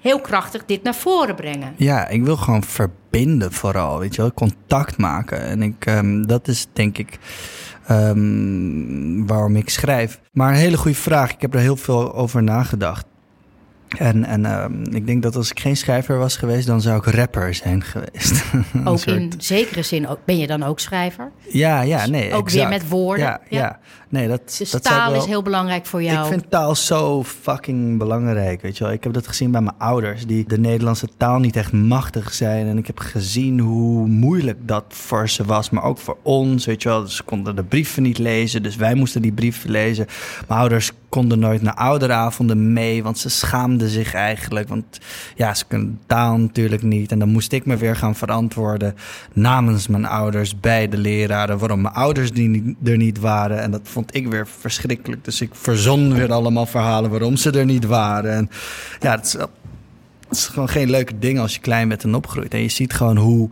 heel 0.00 0.20
krachtig 0.20 0.64
dit 0.64 0.82
naar 0.82 0.94
voren 0.94 1.34
brengen. 1.34 1.74
Ja, 1.76 2.08
ik 2.08 2.24
wil 2.24 2.36
gewoon 2.36 2.62
verbinden 2.62 3.52
vooral, 3.52 3.98
weet 3.98 4.14
je 4.14 4.20
wel, 4.22 4.32
contact 4.32 4.98
maken. 4.98 5.40
En 5.42 5.62
ik, 5.62 5.86
ehm, 5.86 6.22
dat 6.22 6.48
is 6.48 6.66
denk 6.72 6.98
ik 6.98 7.18
ehm, 7.86 9.26
waarom 9.26 9.56
ik 9.56 9.70
schrijf. 9.70 10.20
Maar 10.32 10.48
een 10.48 10.58
hele 10.58 10.76
goede 10.76 10.96
vraag. 10.96 11.32
Ik 11.32 11.40
heb 11.40 11.54
er 11.54 11.60
heel 11.60 11.76
veel 11.76 12.14
over 12.14 12.42
nagedacht. 12.42 13.04
En, 13.98 14.24
en 14.24 14.44
ehm, 14.44 14.82
ik 14.94 15.06
denk 15.06 15.22
dat 15.22 15.36
als 15.36 15.50
ik 15.50 15.60
geen 15.60 15.76
schrijver 15.76 16.18
was 16.18 16.36
geweest, 16.36 16.66
dan 16.66 16.80
zou 16.80 16.96
ik 16.96 17.14
rapper 17.14 17.54
zijn 17.54 17.82
geweest. 17.82 18.42
Ook 18.84 18.98
soort- 18.98 19.16
in 19.16 19.32
zekere 19.38 19.82
zin 19.82 20.08
ook, 20.08 20.18
ben 20.24 20.38
je 20.38 20.46
dan 20.46 20.62
ook 20.62 20.80
schrijver. 20.80 21.30
Ja, 21.48 21.80
ja, 21.80 22.06
nee. 22.06 22.32
Ook 22.32 22.50
weer 22.50 22.68
met 22.68 22.88
woorden. 22.88 23.24
Ja, 23.24 23.40
ja. 23.48 23.58
Ja. 23.58 23.78
Nee, 24.08 24.28
dat, 24.28 24.54
Dus 24.58 24.70
dat 24.70 24.82
taal 24.82 25.10
wel- 25.10 25.20
is 25.20 25.26
heel 25.26 25.42
belangrijk 25.42 25.86
voor 25.86 26.02
jou. 26.02 26.18
Ik 26.26 26.32
vind 26.32 26.50
taal 26.50 26.74
zo 26.74 27.24
fucking 27.24 27.98
belangrijk, 27.98 28.62
weet 28.62 28.78
je 28.78 28.84
wel. 28.84 28.92
Ik 28.92 29.04
heb 29.04 29.12
dat 29.12 29.26
gezien 29.28 29.50
bij 29.50 29.60
mijn 29.60 29.76
ouders, 29.78 30.26
die 30.26 30.44
de 30.46 30.58
Nederlandse 30.58 31.08
taal 31.16 31.38
niet 31.38 31.56
echt 31.56 31.72
machtig 31.72 32.34
zijn. 32.34 32.66
En 32.66 32.78
ik 32.78 32.86
heb 32.86 32.98
gezien 32.98 33.58
hoe 33.60 34.06
moeilijk 34.06 34.58
dat 34.68 34.84
voor 34.88 35.28
ze 35.28 35.44
was, 35.44 35.70
maar 35.70 35.82
ook 35.84 35.98
voor 35.98 36.16
ons, 36.22 36.66
weet 36.66 36.82
je 36.82 36.88
wel. 36.88 37.06
Ze 37.06 37.22
konden 37.22 37.56
de 37.56 37.64
brieven 37.64 38.02
niet 38.02 38.18
lezen, 38.18 38.62
dus 38.62 38.76
wij 38.76 38.94
moesten 38.94 39.22
die 39.22 39.32
brieven 39.32 39.70
lezen. 39.70 40.06
Mijn 40.48 40.60
ouders 40.60 40.90
konden 41.10 41.38
nooit 41.38 41.62
naar 41.62 41.74
ouderavonden 41.74 42.72
mee, 42.72 43.02
want 43.02 43.18
ze 43.18 43.28
schaamden 43.28 43.88
zich 43.88 44.14
eigenlijk. 44.14 44.68
Want 44.68 44.98
ja, 45.36 45.54
ze 45.54 45.64
kunnen 45.66 46.00
taal 46.06 46.36
natuurlijk 46.36 46.82
niet. 46.82 47.12
En 47.12 47.18
dan 47.18 47.28
moest 47.28 47.52
ik 47.52 47.66
me 47.66 47.76
weer 47.76 47.96
gaan 47.96 48.14
verantwoorden 48.14 48.94
namens 49.32 49.86
mijn 49.86 50.06
ouders 50.06 50.60
bij 50.60 50.88
de 50.88 50.96
leraren... 50.96 51.58
waarom 51.58 51.80
mijn 51.80 51.94
ouders 51.94 52.32
die 52.32 52.76
er 52.84 52.96
niet 52.96 53.18
waren. 53.18 53.60
En 53.60 53.70
dat 53.70 53.80
vond 53.84 54.14
ik 54.14 54.28
weer 54.28 54.46
verschrikkelijk. 54.46 55.24
Dus 55.24 55.40
ik 55.40 55.54
verzon 55.54 56.14
weer 56.14 56.32
allemaal 56.32 56.66
verhalen 56.66 57.10
waarom 57.10 57.36
ze 57.36 57.50
er 57.50 57.64
niet 57.64 57.86
waren. 57.86 58.32
En 58.32 58.50
ja, 59.00 59.16
het 59.16 59.24
is, 59.24 59.32
het 59.32 59.48
is 60.30 60.46
gewoon 60.46 60.68
geen 60.68 60.90
leuke 60.90 61.18
ding 61.18 61.38
als 61.38 61.54
je 61.54 61.60
klein 61.60 61.88
bent 61.88 62.04
en 62.04 62.14
opgroeit. 62.14 62.54
En 62.54 62.62
je 62.62 62.68
ziet 62.68 62.92
gewoon 62.92 63.16
hoe... 63.16 63.48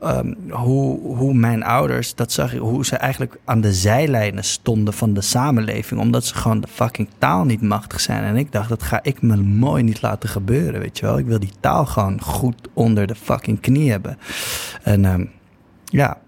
ehm, 0.00 0.32
hoe, 0.50 0.98
hoe 1.16 1.34
mijn 1.34 1.62
ouders, 1.64 2.14
dat 2.14 2.32
zag 2.32 2.52
je, 2.52 2.58
hoe 2.58 2.84
ze 2.86 2.96
eigenlijk 2.96 3.36
aan 3.44 3.60
de 3.60 3.72
zijlijnen 3.72 4.44
stonden 4.44 4.94
van 4.94 5.14
de 5.14 5.20
samenleving. 5.20 6.00
Omdat 6.00 6.24
ze 6.24 6.34
gewoon 6.34 6.60
de 6.60 6.68
fucking 6.68 7.08
taal 7.18 7.44
niet 7.44 7.62
machtig 7.62 8.00
zijn. 8.00 8.24
En 8.24 8.36
ik 8.36 8.52
dacht, 8.52 8.68
dat 8.68 8.82
ga 8.82 8.98
ik 9.02 9.22
me 9.22 9.36
mooi 9.36 9.82
niet 9.82 10.02
laten 10.02 10.28
gebeuren, 10.28 10.80
weet 10.80 10.98
je 10.98 11.06
wel. 11.06 11.18
Ik 11.18 11.26
wil 11.26 11.40
die 11.40 11.52
taal 11.60 11.86
gewoon 11.86 12.20
goed 12.20 12.68
onder 12.72 13.06
de 13.06 13.14
fucking 13.14 13.60
knie 13.60 13.90
hebben. 13.90 14.18
En 14.82 15.04
ehm, 15.04 15.24
ja, 15.84 16.18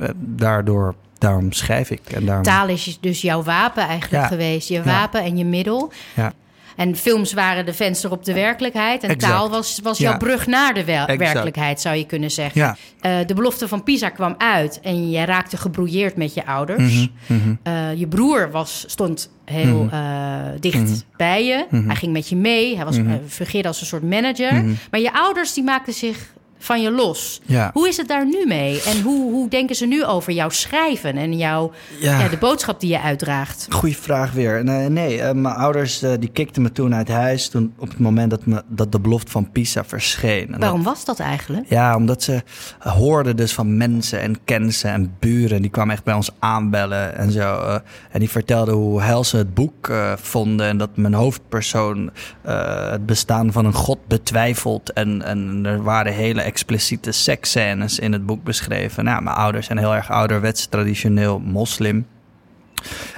eh, 0.00 0.08
daardoor, 0.16 0.94
daarom 1.18 1.52
schrijf 1.52 1.90
ik. 1.90 2.00
En 2.10 2.24
daarom, 2.26 2.44
Taal 2.44 2.68
is 2.68 2.98
dus 3.00 3.22
jouw 3.22 3.42
wapen 3.42 3.82
eigenlijk 3.86 4.22
Ja. 4.22 4.28
geweest. 4.28 4.68
Je 4.68 4.82
wapen 4.82 5.22
en 5.22 5.36
je 5.36 5.44
middel. 5.44 5.92
Ja. 6.16 6.32
En 6.76 6.96
films 6.96 7.32
waren 7.32 7.66
de 7.66 7.74
venster 7.74 8.10
op 8.10 8.24
de 8.24 8.32
werkelijkheid. 8.32 9.02
En 9.02 9.10
Exact. 9.10 9.32
taal 9.32 9.50
was, 9.50 9.80
was 9.82 9.98
Ja. 9.98 10.08
jouw 10.08 10.18
brug 10.18 10.46
naar 10.46 10.74
de 10.74 10.84
wel- 10.84 11.06
werkelijkheid, 11.06 11.80
zou 11.80 11.96
je 11.96 12.06
kunnen 12.06 12.30
zeggen. 12.30 12.60
Ja. 12.60 12.76
Eh, 13.00 13.26
de 13.26 13.34
belofte 13.34 13.68
van 13.68 13.82
Pisa 13.82 14.08
kwam 14.08 14.34
uit 14.38 14.80
en 14.82 15.10
je 15.10 15.24
raakte 15.24 15.56
gebrouilleerd 15.56 16.16
met 16.16 16.34
je 16.34 16.46
ouders. 16.46 17.08
Mhm, 17.26 17.54
Eh, 17.62 17.94
je 17.94 18.06
broer 18.06 18.50
was, 18.50 18.84
stond 18.88 19.30
heel 19.44 19.88
eh, 19.90 20.36
dicht 20.60 21.04
bij 21.16 21.44
je. 21.44 21.66
Hij 21.86 21.96
ging 21.96 22.12
met 22.12 22.28
je 22.28 22.36
mee. 22.36 22.76
Hij 22.76 22.84
was, 22.84 22.96
fungeerde 23.28 23.68
als 23.68 23.80
een 23.80 23.86
soort 23.86 24.02
manager. 24.02 24.64
Maar 24.90 25.00
je 25.00 25.12
ouders 25.12 25.52
die 25.54 25.64
maakten 25.64 25.92
zich 25.92 26.32
van 26.62 26.82
je 26.82 26.90
los. 26.90 27.40
Ja. 27.46 27.70
Hoe 27.72 27.88
is 27.88 27.96
het 27.96 28.08
daar 28.08 28.26
nu 28.26 28.44
mee? 28.46 28.82
En 28.82 29.00
hoe, 29.02 29.32
hoe 29.32 29.48
denken 29.48 29.76
ze 29.76 29.86
nu 29.86 30.04
over 30.04 30.32
jouw 30.32 30.48
schrijven 30.48 31.16
en 31.16 31.36
jouw, 31.36 31.72
Ja. 32.00 32.20
ja, 32.20 32.28
de 32.28 32.36
boodschap 32.36 32.80
die 32.80 32.90
je 32.90 33.00
uitdraagt? 33.00 33.66
Goeie 33.70 33.96
vraag 33.96 34.32
weer. 34.32 34.64
Nee, 34.64 34.88
nee 34.88 35.20
eh, 35.22 35.34
mijn 35.34 35.54
ouders 35.54 36.02
eh, 36.02 36.12
die 36.18 36.30
kikten 36.30 36.62
me 36.62 36.72
toen 36.72 36.94
uit 36.94 37.08
huis 37.08 37.48
toen, 37.48 37.72
op 37.78 37.88
het 37.88 37.98
moment 37.98 38.30
dat, 38.30 38.46
me, 38.46 38.62
dat 38.68 38.92
de 38.92 39.00
belofte 39.00 39.30
van 39.30 39.50
Pisa 39.52 39.84
verscheen. 39.84 40.52
En 40.54 40.60
Waarom 40.60 40.82
was 40.82 41.04
dat 41.04 41.18
eigenlijk? 41.20 41.66
Ja, 41.68 41.96
omdat 41.96 42.22
ze 42.22 42.42
hoorden 42.78 43.36
dus 43.36 43.52
van 43.54 43.76
mensen 43.76 44.20
en 44.20 44.44
kennissen 44.44 44.90
en 44.90 45.14
buren. 45.18 45.62
Die 45.62 45.70
kwamen 45.70 45.94
echt 45.94 46.04
bij 46.04 46.14
ons 46.14 46.30
aanbellen 46.38 47.16
en 47.16 47.30
zo. 47.32 47.40
eh, 47.60 47.74
en 48.10 48.18
die 48.20 48.30
vertelden 48.30 48.74
hoe 48.74 49.02
hel 49.02 49.24
ze 49.24 49.36
het 49.36 49.54
boek 49.54 49.88
eh, 49.88 50.12
vonden. 50.16 50.66
En 50.66 50.76
dat 50.78 50.90
mijn 50.94 51.14
hoofdpersoon 51.14 52.10
eh, 52.42 52.90
het 52.90 53.06
bestaan 53.06 53.52
van 53.52 53.64
een 53.64 53.72
god 53.74 53.98
betwijfelt. 54.08 54.92
En, 54.92 55.22
en 55.22 55.60
er 55.66 55.82
waren 55.82 56.12
hele 56.12 56.42
expliciete 56.52 57.12
seksscènes 57.12 57.98
in 57.98 58.12
het 58.12 58.26
boek 58.26 58.44
beschreven. 58.44 59.04
Nou, 59.04 59.22
mijn 59.22 59.36
ouders 59.36 59.66
zijn 59.66 59.78
heel 59.78 59.94
erg 59.94 60.10
ouderwets, 60.10 60.66
traditioneel 60.66 61.38
moslim. 61.38 62.06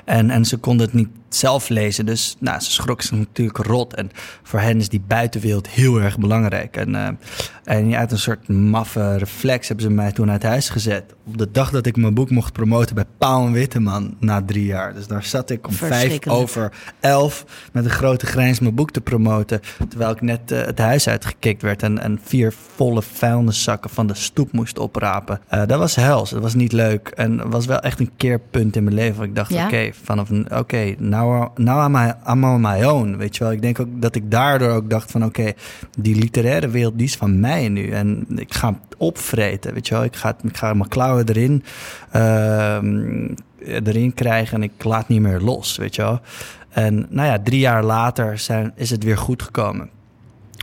En, 0.04 0.30
en 0.30 0.44
ze 0.44 0.56
konden 0.56 0.86
het 0.86 0.94
niet 0.94 1.08
zelf 1.28 1.68
lezen. 1.68 2.06
Dus 2.06 2.36
nou, 2.40 2.60
ze 2.60 2.70
schrokken 2.70 3.06
zich 3.06 3.18
natuurlijk 3.18 3.58
rot. 3.58 3.94
En 3.94 4.10
voor 4.42 4.60
hen 4.60 4.78
is 4.78 4.88
die 4.88 5.02
buitenwereld 5.06 5.68
heel 5.68 6.00
erg 6.00 6.18
belangrijk. 6.18 6.76
En, 6.76 6.94
eh, 6.94 7.08
en 7.64 7.94
uit 7.94 8.12
een 8.12 8.18
soort 8.18 8.48
maffe 8.48 9.16
reflex 9.16 9.68
hebben 9.68 9.86
ze 9.86 9.92
mij 9.92 10.12
toen 10.12 10.30
uit 10.30 10.42
huis 10.42 10.68
gezet. 10.68 11.14
Op 11.26 11.38
de 11.38 11.50
dag 11.50 11.70
dat 11.70 11.86
ik 11.86 11.96
mijn 11.96 12.14
boek 12.14 12.30
mocht 12.30 12.52
promoten 12.52 12.94
bij 12.94 13.04
Paul 13.18 13.46
en 13.46 13.52
Witteman 13.52 14.16
na 14.20 14.42
drie 14.42 14.64
jaar. 14.64 14.94
Dus 14.94 15.06
daar 15.06 15.24
zat 15.24 15.50
ik 15.50 15.66
om 15.66 15.72
vijf 15.72 16.26
over 16.26 16.72
elf 17.00 17.44
met 17.72 17.84
een 17.84 17.90
grote 17.90 18.26
grijns 18.26 18.60
mijn 18.60 18.74
boek 18.74 18.90
te 18.90 19.00
promoten. 19.00 19.60
Terwijl 19.88 20.10
ik 20.10 20.20
net 20.20 20.50
eh, 20.50 20.64
het 20.64 20.78
huis 20.78 21.08
uitgekikt 21.08 21.62
werd 21.62 21.82
en, 21.82 21.98
en 21.98 22.20
vier 22.22 22.54
volle 22.74 23.02
vuilniszakken 23.02 23.90
van 23.90 24.06
de 24.06 24.14
stoep 24.14 24.52
moest 24.52 24.78
oprapen. 24.78 25.40
Eh, 25.48 25.62
dat 25.66 25.78
was 25.78 25.94
hels, 25.94 26.30
dat 26.30 26.42
was 26.42 26.54
niet 26.54 26.72
leuk. 26.72 27.08
En 27.08 27.50
was 27.50 27.66
wel 27.66 27.80
echt 27.80 28.00
een 28.00 28.10
keerpunt 28.16 28.76
in 28.76 28.84
mijn 28.84 28.96
leven. 28.96 29.24
Ik 29.24 29.34
dacht, 29.34 29.50
Ja? 29.50 29.64
oké, 29.64 29.90
vanaf 30.02 30.30
oké, 30.52 30.94
nou, 30.98 31.48
nou 31.54 31.86
I'm, 31.86 31.96
I- 31.96 32.30
I'm 32.32 32.44
on 32.44 32.60
my 32.60 32.84
own, 32.84 33.16
weet 33.16 33.36
je 33.36 33.44
wel. 33.44 33.52
Ik 33.52 33.62
denk 33.62 33.80
ook 33.80 33.88
dat 33.90 34.14
ik 34.14 34.30
daardoor 34.30 34.70
ook 34.70 34.90
dacht 34.90 35.10
van, 35.10 35.24
oké, 35.24 35.52
die 35.98 36.16
literaire 36.16 36.68
wereld, 36.68 36.98
die 36.98 37.06
is 37.06 37.16
van 37.16 37.40
mij 37.40 37.68
nu. 37.68 37.90
En 37.90 38.26
ik 38.36 38.54
ga 38.54 38.78
opvreten, 38.98 39.74
weet 39.74 39.88
je 39.88 39.94
wel. 39.94 40.04
Ik 40.04 40.16
ga, 40.16 40.36
ik 40.42 40.56
ga 40.56 40.74
mijn 40.74 40.88
klauwen 40.88 41.28
erin. 41.28 41.64
Ehm, 42.10 43.28
erin 43.58 44.14
krijg 44.14 44.52
en 44.52 44.62
ik 44.62 44.84
laat 44.84 45.08
niet 45.08 45.20
meer 45.20 45.40
los, 45.40 45.76
weet 45.76 45.94
je 45.94 46.02
wel. 46.02 46.20
En 46.70 47.06
nou 47.10 47.28
ja, 47.28 47.38
drie 47.44 47.60
jaar 47.60 47.84
later 47.84 48.38
zijn, 48.38 48.72
is 48.76 48.90
het 48.90 49.04
weer 49.04 49.18
goed 49.18 49.42
gekomen. 49.42 49.90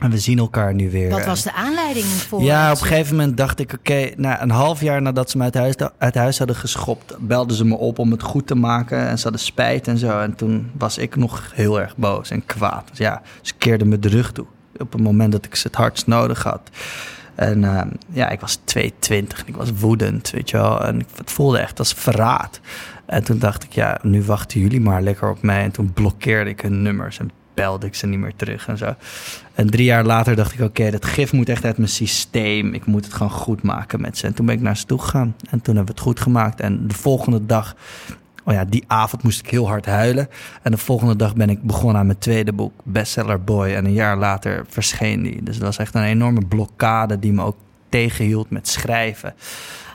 En 0.02 0.10
we 0.10 0.18
zien 0.18 0.40
elkaar 0.40 0.74
nu 0.74 0.92
weer. 0.92 1.10
Wat 1.10 1.26
was 1.26 1.44
de 1.44 1.54
aanleiding 1.54 2.06
voor? 2.06 2.42
Ja, 2.42 2.72
op 2.72 2.82
een 2.82 2.88
gegeven 2.88 3.16
moment 3.16 3.38
dacht 3.38 3.60
ik, 3.60 3.74
oké, 3.74 4.10
na 4.18 4.42
een 4.42 4.50
half 4.50 4.82
jaar 4.82 5.02
nadat 5.02 5.30
ze 5.30 5.38
me 5.38 5.44
uit 5.44 5.54
huis, 5.54 5.76
uit 5.98 6.16
huis 6.16 6.38
hadden 6.38 6.56
geschopt, 6.56 7.16
belden 7.20 7.56
ze 7.56 7.66
me 7.66 7.76
op 7.76 8.00
om 8.00 8.12
het 8.12 8.24
goed 8.24 8.48
te 8.48 8.56
maken. 8.56 9.08
En 9.08 9.18
ze 9.18 9.24
hadden 9.24 9.42
spijt 9.42 9.88
en 9.88 9.98
zo. 9.98 10.20
En 10.20 10.36
toen 10.36 10.72
was 10.78 10.98
ik 10.98 11.16
nog 11.16 11.52
heel 11.54 11.80
erg 11.82 11.98
boos 11.98 12.30
en 12.30 12.46
kwaad. 12.46 12.88
Dus 12.90 12.98
ja, 12.98 13.22
ze 13.42 13.54
keerden 13.58 13.88
me 13.88 14.00
de 14.00 14.10
rug 14.10 14.32
toe. 14.32 14.46
Op 14.78 14.92
het 14.92 15.02
moment 15.02 15.32
dat 15.32 15.46
ik 15.46 15.56
ze 15.56 15.68
het 15.68 15.76
hardst 15.76 16.08
nodig 16.08 16.44
had. 16.44 16.70
En 17.36 17.64
uh, 17.64 17.82
ja, 18.12 18.30
ik 18.30 18.40
was 18.40 18.60
22 18.64 19.40
en 19.40 19.48
ik 19.48 19.56
was 19.56 19.72
woedend, 19.80 20.30
weet 20.30 20.50
je 20.50 20.58
wel. 20.58 20.86
En 20.86 21.06
het 21.16 21.32
voelde 21.32 21.60
echt 21.60 21.80
als 21.80 21.94
verraad. 21.94 22.60
En 23.06 23.24
toen 23.24 23.40
dacht 23.40 23.64
ik, 23.64 23.72
ja, 23.72 24.00
nu 24.02 24.24
wachten 24.24 24.60
jullie 24.60 24.82
maar 24.82 25.02
lekker 25.02 25.30
op 25.30 25.42
mij. 25.42 25.64
En 25.64 25.72
toen 25.72 25.94
blokkeerde 25.94 26.50
ik 26.50 26.62
hun 26.62 26.82
nummers 26.82 27.20
en 27.20 27.32
belde 27.54 27.86
ik 27.86 27.96
ze 27.96 28.08
niet 28.08 28.20
meer 28.20 28.36
terug 28.36 28.68
en 28.68 28.78
zo. 28.78 28.96
En 29.54 29.70
drie 29.70 29.86
jaar 29.86 30.04
later 30.04 30.36
dacht 30.36 30.54
ik, 30.54 30.60
oké, 30.60 30.92
dat 30.92 31.06
gif 31.06 31.32
moet 31.32 31.50
echt 31.50 31.66
uit 31.66 31.78
mijn 31.78 31.90
systeem. 31.90 32.74
Ik 32.74 32.86
moet 32.86 33.06
het 33.06 33.14
gewoon 33.14 33.32
goed 33.32 33.64
maken 33.64 34.02
met 34.02 34.18
ze. 34.18 34.28
En 34.28 34.34
toen 34.34 34.46
ben 34.46 34.56
ik 34.56 34.62
naar 34.62 34.78
ze 34.78 34.86
toe 34.86 35.00
gegaan. 35.00 35.36
En 35.50 35.62
toen 35.62 35.76
hebben 35.76 35.94
we 35.96 36.00
het 36.00 36.10
goed 36.10 36.20
gemaakt. 36.20 36.60
En 36.60 36.88
de 36.88 36.94
volgende 36.94 37.46
dag, 37.46 37.76
oh 38.44 38.54
ja, 38.54 38.66
die 38.66 38.84
avond 38.88 39.24
moest 39.24 39.40
ik 39.40 39.50
heel 39.50 39.68
hard 39.68 39.86
huilen. 39.86 40.30
En 40.62 40.72
de 40.72 40.78
volgende 40.78 41.16
dag 41.16 41.36
ben 41.36 41.50
ik 41.50 41.64
begonnen 41.64 42.00
aan 42.00 42.06
mijn 42.06 42.18
tweede 42.18 42.54
boek, 42.54 42.74
Bestseller 42.84 43.44
Boy. 43.44 43.70
En 43.74 43.86
een 43.86 43.94
jaar 43.94 44.18
later 44.18 44.66
verscheen 44.68 45.22
die. 45.22 45.44
Dus 45.44 45.56
dat 45.56 45.66
was 45.66 45.78
echt 45.78 45.96
een 45.96 46.04
enorme 46.04 46.46
blokkade 46.46 47.20
die 47.20 47.34
me 47.34 47.44
ook 47.44 47.58
tegenhield 47.90 48.50
met 48.50 48.68
schrijven. 48.68 49.34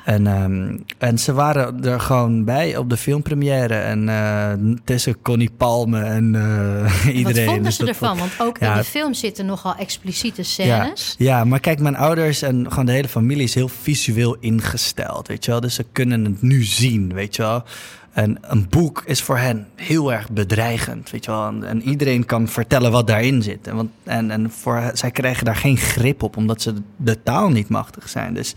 En, 0.07 0.27
um, 0.27 0.85
en 0.99 1.19
ze 1.19 1.33
waren 1.33 1.85
er 1.85 2.01
gewoon 2.01 2.45
bij 2.45 2.77
op 2.77 2.91
de 2.91 2.97
filmpremière. 2.97 3.75
En 3.75 4.09
uh, 4.09 4.53
tussen 4.85 5.23
Connie 5.23 5.51
Palme 5.57 6.03
en 6.03 6.35
uh, 6.35 7.17
iedereen. 7.17 7.25
Wat 7.25 7.45
vonden 7.45 7.63
dus 7.63 7.77
ze 7.77 7.87
ervan? 7.87 8.19
Want 8.19 8.33
ook 8.39 8.59
ja, 8.59 8.73
in 8.73 8.79
de 8.79 8.85
film 8.85 9.15
zitten 9.15 9.47
nogal 9.47 9.75
expliciete 9.77 10.43
scènes. 10.43 11.15
Ja, 11.19 11.39
ja, 11.39 11.45
maar 11.45 11.61
kijk, 11.61 11.81
mijn 11.81 11.97
ouders 11.97 12.43
en 12.43 12.67
gewoon 12.69 12.87
de 12.87 12.93
hele 12.93 13.09
familie 13.09 13.45
is 13.45 13.55
heel 13.55 13.69
visueel 13.69 14.37
ingesteld. 14.41 15.29
Weet 15.29 15.45
je 15.45 15.51
wel? 15.51 15.61
Dus 15.61 15.75
ze 15.75 15.85
kunnen 15.93 16.25
het 16.25 16.43
nu 16.43 16.65
zien, 16.65 17.13
weet 17.13 17.37
je 17.37 17.43
wel. 17.43 17.65
En 18.17 18.39
een 18.41 18.67
boek 18.69 19.03
is 19.07 19.23
voor 19.23 19.39
hen 19.39 19.67
heel 19.75 20.13
erg 20.13 20.31
bedreigend, 20.31 21.11
weet 21.11 21.25
je 21.25 21.31
wel. 21.31 21.47
En, 21.47 21.65
en 21.65 21.83
iedereen 21.83 22.25
kan 22.25 22.49
vertellen 22.49 22.93
wat 22.93 23.07
daarin 23.07 23.43
zit. 23.43 23.67
En, 23.67 23.77
want, 23.77 23.91
en, 24.05 24.31
en 24.31 24.51
voor, 24.51 24.91
zij 24.93 25.11
krijgen 25.11 25.45
daar 25.45 25.57
geen 25.57 25.77
grip 25.77 26.23
op, 26.23 26.37
omdat 26.37 26.63
ze 26.63 26.75
de 26.97 27.23
taal 27.23 27.49
niet 27.49 27.69
machtig 27.69 28.09
zijn. 28.09 28.35
Dus 28.35 28.55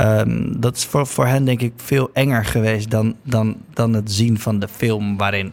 um, 0.00 0.60
dat 0.60 0.76
is 0.76 0.84
voor, 0.84 1.06
voor 1.06 1.26
hen 1.26 1.44
denk 1.44 1.60
ik 1.60 1.72
veel 1.76 2.10
enger 2.12 2.44
geweest 2.44 2.90
dan, 2.90 3.16
dan, 3.22 3.56
dan 3.74 3.92
het 3.92 4.12
zien 4.12 4.38
van 4.38 4.58
de 4.58 4.68
film... 4.68 5.16
waarin 5.16 5.52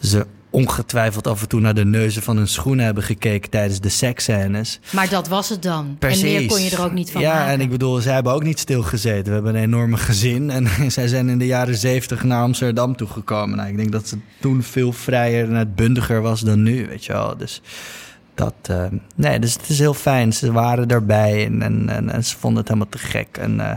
ze 0.00 0.26
ongetwijfeld 0.50 1.26
af 1.26 1.42
en 1.42 1.48
toe 1.48 1.60
naar 1.60 1.74
de 1.74 1.84
neuzen 1.84 2.22
van 2.22 2.36
hun 2.36 2.48
schoenen 2.48 2.84
hebben 2.84 3.02
gekeken 3.02 3.50
tijdens 3.50 3.80
de 3.80 3.88
seksscènes. 3.88 4.80
Maar 4.92 5.08
dat 5.08 5.28
was 5.28 5.48
het 5.48 5.62
dan. 5.62 5.96
Precies. 5.98 6.22
En 6.22 6.28
meer 6.28 6.46
kon 6.46 6.62
je 6.62 6.70
er 6.70 6.84
ook 6.84 6.92
niet 6.92 7.10
van 7.10 7.20
ja, 7.20 7.34
maken. 7.34 7.52
en 7.52 7.60
ik 7.60 7.70
bedoel, 7.70 8.00
zij 8.00 8.14
hebben 8.14 8.32
ook 8.32 8.42
niet 8.42 8.58
stilgezeten. 8.58 9.24
We 9.24 9.32
hebben 9.32 9.54
een 9.54 9.62
enorme 9.62 9.96
gezin 9.96 10.50
en 10.50 10.68
zij 10.92 11.08
zijn 11.08 11.28
in 11.28 11.38
de 11.38 11.46
jaren 11.46 11.76
zeventig 11.76 12.24
naar 12.24 12.42
Amsterdam 12.42 12.96
toegekomen. 12.96 13.56
Nou, 13.56 13.68
ik 13.68 13.76
denk 13.76 13.92
dat 13.92 14.08
ze 14.08 14.16
toen 14.40 14.62
veel 14.62 14.92
vrijer 14.92 15.48
en 15.48 15.56
uitbundiger 15.56 16.20
was 16.20 16.40
dan 16.40 16.62
nu, 16.62 16.86
weet 16.86 17.04
je 17.04 17.12
wel. 17.12 17.36
Dus 17.36 17.62
dat, 18.34 18.54
uh, 18.70 18.84
nee, 19.14 19.38
dus 19.38 19.52
het 19.52 19.68
is 19.68 19.78
heel 19.78 19.94
fijn. 19.94 20.32
Ze 20.32 20.52
waren 20.52 20.88
erbij 20.88 21.46
en, 21.46 21.62
en, 21.62 21.88
en, 21.88 22.10
en 22.10 22.24
ze 22.24 22.36
vonden 22.38 22.58
het 22.58 22.68
helemaal 22.68 22.90
te 22.90 22.98
gek. 22.98 23.36
En 23.40 23.54
uh, 23.54 23.72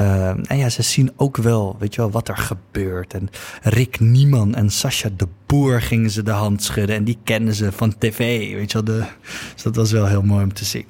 uh, 0.00 0.28
en 0.28 0.56
ja, 0.56 0.68
ze 0.68 0.82
zien 0.82 1.12
ook 1.16 1.36
wel, 1.36 1.76
weet 1.78 1.94
je 1.94 2.00
wel, 2.00 2.10
wat 2.10 2.28
er 2.28 2.36
gebeurt. 2.36 3.14
En 3.14 3.28
Rick 3.62 4.00
Nieman 4.00 4.54
en 4.54 4.70
Sascha 4.70 5.08
de 5.16 5.28
Boer 5.46 5.82
gingen 5.82 6.10
ze 6.10 6.22
de 6.22 6.30
hand 6.30 6.62
schudden. 6.62 6.96
En 6.96 7.04
die 7.04 7.18
kennen 7.24 7.54
ze 7.54 7.72
van 7.72 7.98
tv, 7.98 8.18
weet 8.54 8.72
je 8.72 8.82
wel. 8.82 8.96
De, 8.96 9.04
dus 9.54 9.62
dat 9.62 9.76
was 9.76 9.90
wel 9.90 10.06
heel 10.06 10.22
mooi 10.22 10.44
om 10.44 10.52
te 10.52 10.64
zien. 10.64 10.86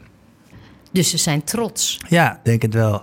Dus 0.92 1.10
ze 1.10 1.16
zijn 1.16 1.44
trots. 1.44 2.00
Ja, 2.08 2.40
denk 2.42 2.62
het 2.62 2.74
wel. 2.74 3.02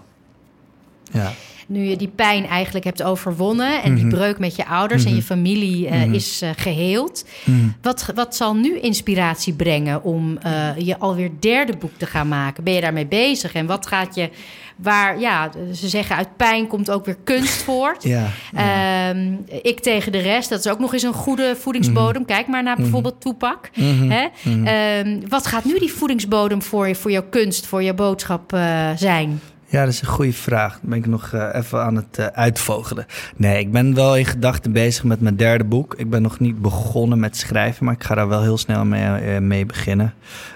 Ja. 1.11 1.33
Nu 1.69 1.83
je 1.83 1.95
die 1.95 2.11
pijn 2.15 2.45
eigenlijk 2.45 2.85
hebt 2.85 3.03
overwonnen 3.03 3.83
en 3.83 3.95
die 3.95 4.05
Mhm. 4.05 4.15
breuk 4.15 4.39
met 4.39 4.55
je 4.55 4.65
ouders 4.67 5.05
en 5.05 5.15
je 5.15 5.21
familie 5.21 5.85
uh, 5.85 5.91
Mhm. 5.91 6.13
is 6.13 6.41
uh, 6.43 6.49
geheeld. 6.57 7.25
Mhm. 7.45 7.57
Wat, 7.81 8.11
wat 8.15 8.35
zal 8.35 8.55
nu 8.55 8.79
inspiratie 8.79 9.53
brengen 9.53 10.03
om 10.03 10.37
uh, 10.45 10.69
je 10.77 10.99
alweer 10.99 11.29
derde 11.39 11.77
boek 11.77 11.91
te 11.97 12.05
gaan 12.05 12.27
maken? 12.27 12.63
Ben 12.63 12.73
je 12.73 12.81
daarmee 12.81 13.05
bezig? 13.05 13.53
En 13.53 13.65
wat 13.65 13.87
gaat 13.87 14.15
je, 14.15 14.29
waar, 14.75 15.19
ja, 15.19 15.49
ze 15.73 15.87
zeggen 15.89 16.15
uit 16.15 16.37
pijn 16.37 16.67
komt 16.67 16.91
ook 16.91 17.05
weer 17.05 17.17
kunst 17.23 17.61
voort. 17.63 18.03
Ja, 18.09 18.27
ja. 18.55 19.13
Uh, 19.13 19.31
ik 19.61 19.79
tegen 19.79 20.11
de 20.11 20.17
rest, 20.19 20.49
dat 20.49 20.59
is 20.65 20.71
ook 20.71 20.79
nog 20.79 20.93
eens 20.93 21.03
een 21.03 21.13
goede 21.13 21.55
voedingsbodem. 21.59 22.25
Kijk 22.25 22.47
maar 22.47 22.63
naar 22.63 22.75
bijvoorbeeld 22.75 23.21
Toepak. 23.21 23.69
Mhm. 23.75 24.09
Hè? 24.09 24.27
Mhm. 24.43 24.67
Uh, 24.67 25.17
wat 25.27 25.47
gaat 25.47 25.65
nu 25.65 25.79
die 25.79 25.91
voedingsbodem 25.93 26.61
voor, 26.61 26.87
je, 26.87 26.95
voor 26.95 27.11
jouw 27.11 27.25
kunst, 27.29 27.65
voor 27.65 27.83
jouw 27.83 27.93
boodschap 27.93 28.53
uh, 28.53 28.89
zijn? 28.95 29.41
Ja, 29.71 29.83
dat 29.83 29.93
is 29.93 30.01
een 30.01 30.07
goede 30.07 30.33
vraag. 30.33 30.71
Dan 30.81 30.89
ben 30.89 30.99
ik 30.99 31.05
nog 31.05 31.31
uh, 31.31 31.49
even 31.53 31.83
aan 31.83 31.95
het 31.95 32.17
uh, 32.19 32.25
uitvogelen. 32.25 33.05
Nee, 33.35 33.59
ik 33.59 33.71
ben 33.71 33.93
wel 33.93 34.17
in 34.17 34.25
gedachten 34.25 34.71
bezig 34.71 35.03
met 35.03 35.21
mijn 35.21 35.35
derde 35.35 35.63
boek. 35.63 35.93
Ik 35.97 36.09
ben 36.09 36.21
nog 36.21 36.39
niet 36.39 36.61
begonnen 36.61 37.19
met 37.19 37.37
schrijven, 37.37 37.85
maar 37.85 37.93
ik 37.93 38.03
ga 38.03 38.15
daar 38.15 38.27
wel 38.27 38.41
heel 38.41 38.57
snel 38.57 38.85
mee, 38.85 39.33
uh, 39.33 39.37
mee 39.39 39.65
beginnen. 39.65 40.13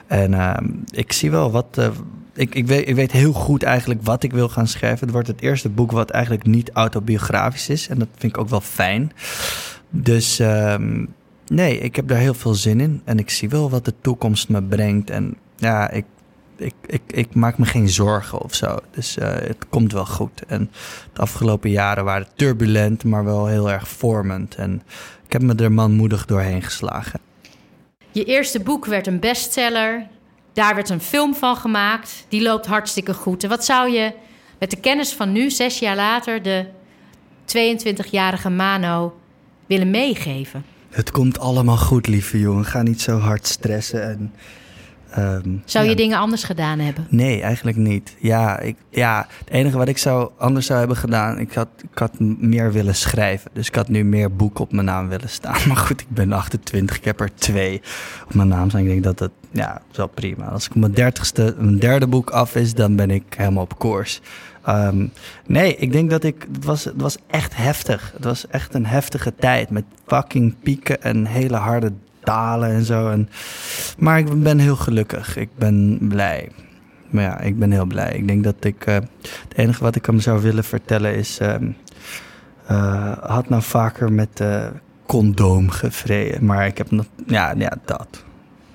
En 0.08 0.34
ehm, 0.34 0.66
ik 0.92 1.12
zie 1.14 1.32
wel 1.32 1.52
wat. 1.52 1.78
eh, 1.78 1.88
ik, 2.34 2.56
ik, 2.56 2.68
weet, 2.68 2.88
ik 2.88 2.96
weet 2.96 3.12
heel 3.12 3.34
goed 3.34 3.64
eigenlijk 3.64 4.02
wat 4.04 4.24
ik 4.24 4.32
wil 4.34 4.50
gaan 4.50 4.68
schrijven. 4.68 5.00
Het 5.00 5.12
wordt 5.12 5.28
het 5.28 5.42
eerste 5.42 5.70
boek 5.70 5.92
wat 5.92 6.10
eigenlijk 6.10 6.46
niet 6.46 6.72
autobiografisch 6.72 7.70
is. 7.70 7.88
En 7.88 8.00
dat 8.00 8.08
vind 8.18 8.34
ik 8.36 8.42
ook 8.42 8.50
wel 8.50 8.62
fijn. 8.62 9.12
Dus 9.90 10.40
um, 10.40 11.14
nee, 11.48 11.80
ik 11.80 11.96
heb 11.96 12.08
daar 12.08 12.18
heel 12.18 12.34
veel 12.34 12.54
zin 12.54 12.80
in. 12.80 13.02
En 13.04 13.20
ik 13.20 13.30
zie 13.30 13.50
wel 13.50 13.70
wat 13.70 13.86
de 13.86 13.94
toekomst 14.02 14.50
me 14.50 14.64
brengt. 14.64 15.10
En 15.10 15.36
ja, 15.56 15.90
ik 15.90 16.06
ik, 16.64 16.74
ik, 16.86 17.02
ik, 17.08 17.36
maak 17.36 17.58
me 17.58 17.66
geen 17.66 17.90
zorgen 17.90 18.42
of 18.42 18.54
zo. 18.56 18.78
Dus 18.92 19.18
uh, 19.18 19.26
het 19.26 19.66
komt 19.70 19.92
wel 19.92 20.06
goed. 20.06 20.42
En 20.48 20.72
de 21.14 21.22
afgelopen 21.22 21.70
jaren 21.70 22.04
waren 22.04 22.28
turbulent, 22.36 23.04
maar 23.04 23.24
wel 23.24 23.48
heel 23.48 23.72
erg 23.72 23.88
vormend. 23.88 24.56
En 24.56 24.82
ik 25.26 25.34
heb 25.34 25.42
me 25.42 25.56
er 25.56 25.72
manmoedig 25.72 26.26
doorheen 26.26 26.62
geslagen. 26.62 27.20
Je 28.12 28.24
eerste 28.24 28.60
boek 28.60 28.86
werd 28.86 29.08
een 29.08 29.20
bestseller. 29.20 30.08
Daar 30.54 30.76
werd 30.76 30.90
een 30.90 31.02
film 31.02 31.36
van 31.36 31.56
gemaakt. 31.56 32.26
Die 32.30 32.42
loopt 32.42 32.66
hartstikke 32.66 33.14
goed. 33.14 33.44
En 33.44 33.50
wat 33.50 33.66
zou 33.66 33.92
je 33.92 34.14
met 34.60 34.70
de 34.70 34.80
kennis 34.80 35.14
van 35.14 35.32
nu, 35.32 35.52
zes 35.52 35.80
jaar 35.80 35.96
later, 35.96 36.42
de 36.42 36.66
22-jarige 37.46 38.50
Mano 38.50 39.20
willen 39.66 39.90
meegeven? 39.92 40.66
Het 40.90 41.12
komt 41.12 41.40
allemaal 41.40 41.78
goed, 41.78 42.08
lieve 42.08 42.40
jongen. 42.40 42.66
Ga 42.66 42.82
niet 42.82 43.02
zo 43.02 43.18
hard 43.18 43.48
stressen 43.48 44.10
en... 44.10 44.34
Um, 45.18 45.62
zou 45.66 45.84
je 45.84 45.92
ja. 45.92 45.98
dingen 45.98 46.18
anders 46.18 46.44
gedaan 46.44 46.80
hebben? 46.80 47.08
Nee, 47.10 47.42
eigenlijk 47.42 47.78
niet. 47.78 48.16
Ja, 48.20 48.60
ik, 48.60 48.76
ja, 48.90 49.28
het 49.40 49.50
enige 49.50 49.78
wat 49.78 49.88
ik 49.88 49.98
zou 49.98 50.32
anders 50.38 50.66
zou 50.66 50.80
hebben 50.80 50.98
gedaan, 50.98 51.40
ik 51.40 51.54
had, 51.54 51.68
ik 51.92 51.98
had 51.98 52.20
meer 52.20 52.72
willen 52.72 52.96
schrijven. 52.96 53.52
Dus 53.54 53.68
ik 53.68 53.76
had 53.76 53.88
nu 53.88 54.04
meer 54.04 54.36
boeken 54.36 54.64
op 54.64 54.72
mijn 54.72 54.86
naam 54.86 55.08
willen 55.08 55.30
staan. 55.30 55.58
Maar 55.68 55.78
goed, 55.78 56.02
ik 56.02 56.10
ben 56.10 56.32
28, 56.32 56.98
ik 56.98 57.06
heb 57.06 57.20
er 57.20 57.36
twee 57.36 57.82
op 58.28 58.34
mijn 58.34 58.48
naam 58.48 58.70
staan. 58.70 58.82
Ik 58.82 58.88
denk 58.88 59.04
dat 59.04 59.18
dat, 59.18 59.32
ja, 59.52 59.82
is 59.92 59.98
wel 59.98 60.08
prima. 60.08 60.46
Als 60.46 60.66
ik 60.66 60.72
op 60.72 60.82
mijn 60.82 60.94
dertigste, 60.94 61.56
mijn 61.58 61.80
derde 61.80 62.08
boek 62.08 62.30
af 62.30 62.56
is, 62.56 62.74
dan 62.74 62.96
ben 62.96 63.12
ik 63.12 63.24
helemaal 63.38 63.64
op 63.64 63.78
koers. 63.78 64.22
Um, 64.70 65.12
nee, 65.46 65.76
ik 65.76 65.92
denk 65.92 66.10
dat 66.10 66.24
ik. 66.24 66.48
Het 66.54 66.66
was, 66.66 66.84
het 66.84 67.02
was 67.02 67.18
echt 67.28 67.56
heftig. 67.56 68.12
Het 68.16 68.24
was 68.24 68.48
echt 68.48 68.74
een 68.74 68.86
heftige 68.86 69.34
tijd. 69.36 69.70
Met 69.70 69.84
fucking 70.06 70.56
pieken 70.64 71.02
en 71.02 71.26
hele 71.26 71.58
harde 71.58 71.94
dalen 72.24 72.70
en 72.70 72.84
zo. 72.84 73.10
En, 73.10 73.30
maar 73.98 74.20
ik 74.20 74.44
ben 74.44 74.60
heel 74.60 74.76
gelukkig. 74.76 75.38
Ik 75.38 75.50
ben 75.58 75.98
blij. 76.02 76.50
Maar 77.10 77.24
ja, 77.24 77.40
ik 77.40 77.60
ben 77.60 77.72
heel 77.72 77.86
blij. 77.86 78.14
Ik 78.14 78.28
denk 78.28 78.44
dat 78.44 78.56
ik. 78.60 78.88
Uh, 78.88 78.96
het 78.96 79.56
enige 79.56 79.84
wat 79.84 79.96
ik 79.96 80.06
hem 80.06 80.20
zou 80.20 80.42
willen 80.42 80.64
vertellen 80.64 81.16
is. 81.16 81.40
Uh, 81.42 81.56
uh, 82.72 83.12
had 83.22 83.50
nou 83.50 83.62
vaker 83.62 84.12
met 84.12 84.40
uh, 84.42 84.66
condoom 85.06 85.70
gevreden. 85.70 86.46
Maar 86.46 86.66
ik 86.66 86.78
heb 86.78 86.92
nog. 86.92 87.06
Ja, 87.28 87.54
ja 87.58 87.78
dat. 87.86 88.24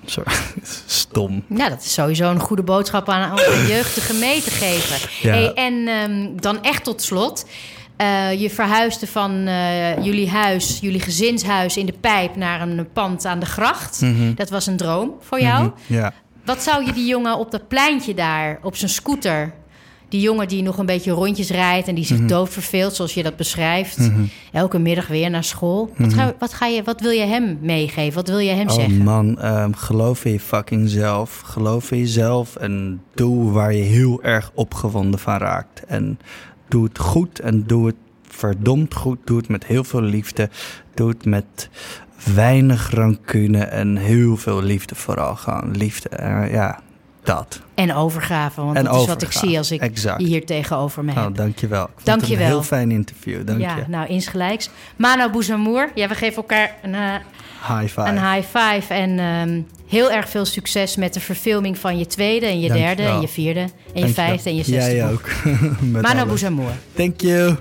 Sorry, 0.05 0.33
stom. 0.85 1.43
Ja, 1.47 1.69
dat 1.69 1.81
is 1.81 1.93
sowieso 1.93 2.29
een 2.31 2.39
goede 2.39 2.63
boodschap 2.63 3.09
aan 3.09 3.31
onze 3.31 3.65
jeugdige 3.67 4.13
mee 4.13 4.41
te 4.41 4.51
geven. 4.51 5.09
Ja. 5.21 5.33
Hey, 5.33 5.53
en 5.53 5.73
um, 5.87 6.41
dan 6.41 6.63
echt 6.63 6.83
tot 6.83 7.01
slot. 7.01 7.45
Uh, 8.01 8.41
je 8.41 8.49
verhuisde 8.49 9.07
van 9.07 9.31
uh, 9.31 10.03
jullie 10.03 10.29
huis, 10.29 10.79
jullie 10.81 10.99
gezinshuis 10.99 11.77
in 11.77 11.85
de 11.85 11.93
pijp 11.99 12.35
naar 12.35 12.61
een 12.61 12.87
pand 12.93 13.25
aan 13.25 13.39
de 13.39 13.45
gracht. 13.45 14.01
Mm 14.01 14.15
-hmm. 14.15 14.35
Dat 14.35 14.49
was 14.49 14.67
een 14.67 14.77
droom 14.77 15.13
voor 15.19 15.41
jou. 15.41 15.63
Mm 15.63 15.73
-hmm. 15.87 15.95
ja. 15.95 16.13
Wat 16.45 16.63
zou 16.63 16.85
je 16.85 16.93
die 16.93 17.07
jongen 17.07 17.37
op 17.37 17.51
dat 17.51 17.67
pleintje 17.67 18.13
daar, 18.13 18.59
op 18.61 18.75
zijn 18.75 18.91
scooter... 18.91 19.53
die 20.09 20.21
jongen 20.21 20.47
die 20.47 20.63
nog 20.63 20.77
een 20.77 20.85
beetje 20.85 21.11
rondjes 21.11 21.49
rijdt 21.49 21.87
en 21.87 21.95
die 21.95 22.05
zich 22.05 22.15
mm 22.15 22.19
-hmm. 22.19 22.31
dood 22.31 22.49
verveelt, 22.49 22.95
zoals 22.95 23.13
je 23.13 23.23
dat 23.23 23.35
beschrijft... 23.35 24.11
elke 24.51 24.79
middag 24.79 25.07
weer 25.07 25.29
naar 25.29 25.43
school. 25.43 25.93
Wat, 25.97 26.13
ga, 26.13 26.33
wat, 26.39 26.53
ga 26.53 26.65
je, 26.65 26.83
wat 26.83 27.01
wil 27.01 27.11
je 27.11 27.25
hem 27.25 27.57
meegeven? 27.61 28.13
Wat 28.13 28.27
wil 28.27 28.39
je 28.39 28.51
hem 28.51 28.67
oh, 28.67 28.73
zeggen? 28.73 29.03
man, 29.03 29.45
um, 29.45 29.75
geloof 29.75 30.25
in 30.25 30.31
je 30.31 30.39
fucking 30.39 30.89
zelf. 30.89 31.39
Geloof 31.39 31.91
in 31.91 31.97
jezelf 31.97 32.55
en 32.55 33.01
doe 33.13 33.51
waar 33.51 33.73
je 33.73 33.83
heel 33.83 34.23
erg 34.23 34.51
opgewonden 34.53 35.19
van 35.19 35.37
raakt. 35.37 35.85
En 35.85 36.19
doe 36.69 36.83
het 36.83 36.99
goed 36.99 37.39
en 37.39 37.63
doe 37.67 37.85
het 37.85 37.95
verdomd 38.27 38.93
goed 38.93 39.19
doet. 39.25 39.47
Met 39.47 39.65
heel 39.65 39.83
veel 39.83 40.01
liefde. 40.01 40.49
Doet 40.93 41.25
met 41.25 41.69
weinig 42.35 42.91
rancune 42.91 43.63
en 43.63 43.97
heel 43.97 44.37
veel 44.37 44.61
liefde 44.61 44.95
vooral. 44.95 45.35
Gewoon 45.35 45.71
liefde. 45.77 46.09
Eh, 46.09 46.51
ja, 46.51 46.79
dat. 47.23 47.61
En 47.73 47.93
overgave, 47.93 48.61
want 48.61 48.77
En 48.77 48.83
dat 48.83 49.01
is 49.01 49.07
wat 49.07 49.21
ik 49.21 49.31
zie 49.31 49.57
als 49.57 49.71
ik 49.71 49.81
exact. 49.81 50.21
je 50.21 50.27
hier 50.27 50.45
tegenover 50.45 51.03
me 51.03 51.11
heb. 51.11 51.19
Nou, 51.19 51.33
dankjewel. 51.33 51.83
Ik 51.83 51.89
vond 51.93 52.05
Dank 52.05 52.19
het 52.19 52.29
je 52.29 52.35
een 52.35 52.41
wel. 52.41 52.49
heel 52.49 52.63
fijn 52.63 52.91
interview. 52.91 53.45
Dank 53.45 53.59
ja, 53.59 53.75
je. 53.75 53.83
nou, 53.87 54.07
insgelijks. 54.07 54.69
Mano 54.95 55.29
Bouzamour, 55.29 55.91
ja, 55.95 56.07
we 56.07 56.15
geven 56.15 56.35
elkaar 56.35 56.75
een, 56.81 56.95
eh, 56.95 57.15
High 57.67 57.87
five. 57.87 58.01
een 58.07 58.33
high 58.33 58.47
five. 58.57 58.93
En 58.93 59.19
ehm, 59.19 59.61
heel 59.87 60.11
erg 60.11 60.29
veel 60.29 60.45
succes 60.45 60.95
met 60.95 61.13
de 61.13 61.19
verfilming 61.19 61.77
van 61.77 61.97
je 61.97 62.07
tweede 62.07 62.45
en 62.45 62.59
je 62.59 62.67
Dank 62.67 62.79
je 62.79 62.85
derde 62.85 63.03
wel. 63.03 63.15
en 63.15 63.21
je 63.21 63.27
vierde 63.27 63.65
en 63.93 64.01
je 64.07 64.13
vijfde 64.13 64.49
en 64.49 64.55
je 64.55 64.63
zesde 64.63 64.95
Jij 64.95 65.07
boek. 65.09 65.13
ook. 65.13 65.29
Mano. 66.01 66.25
Bouzamour. 66.25 66.71
Thank 66.95 67.21
you. 67.21 67.55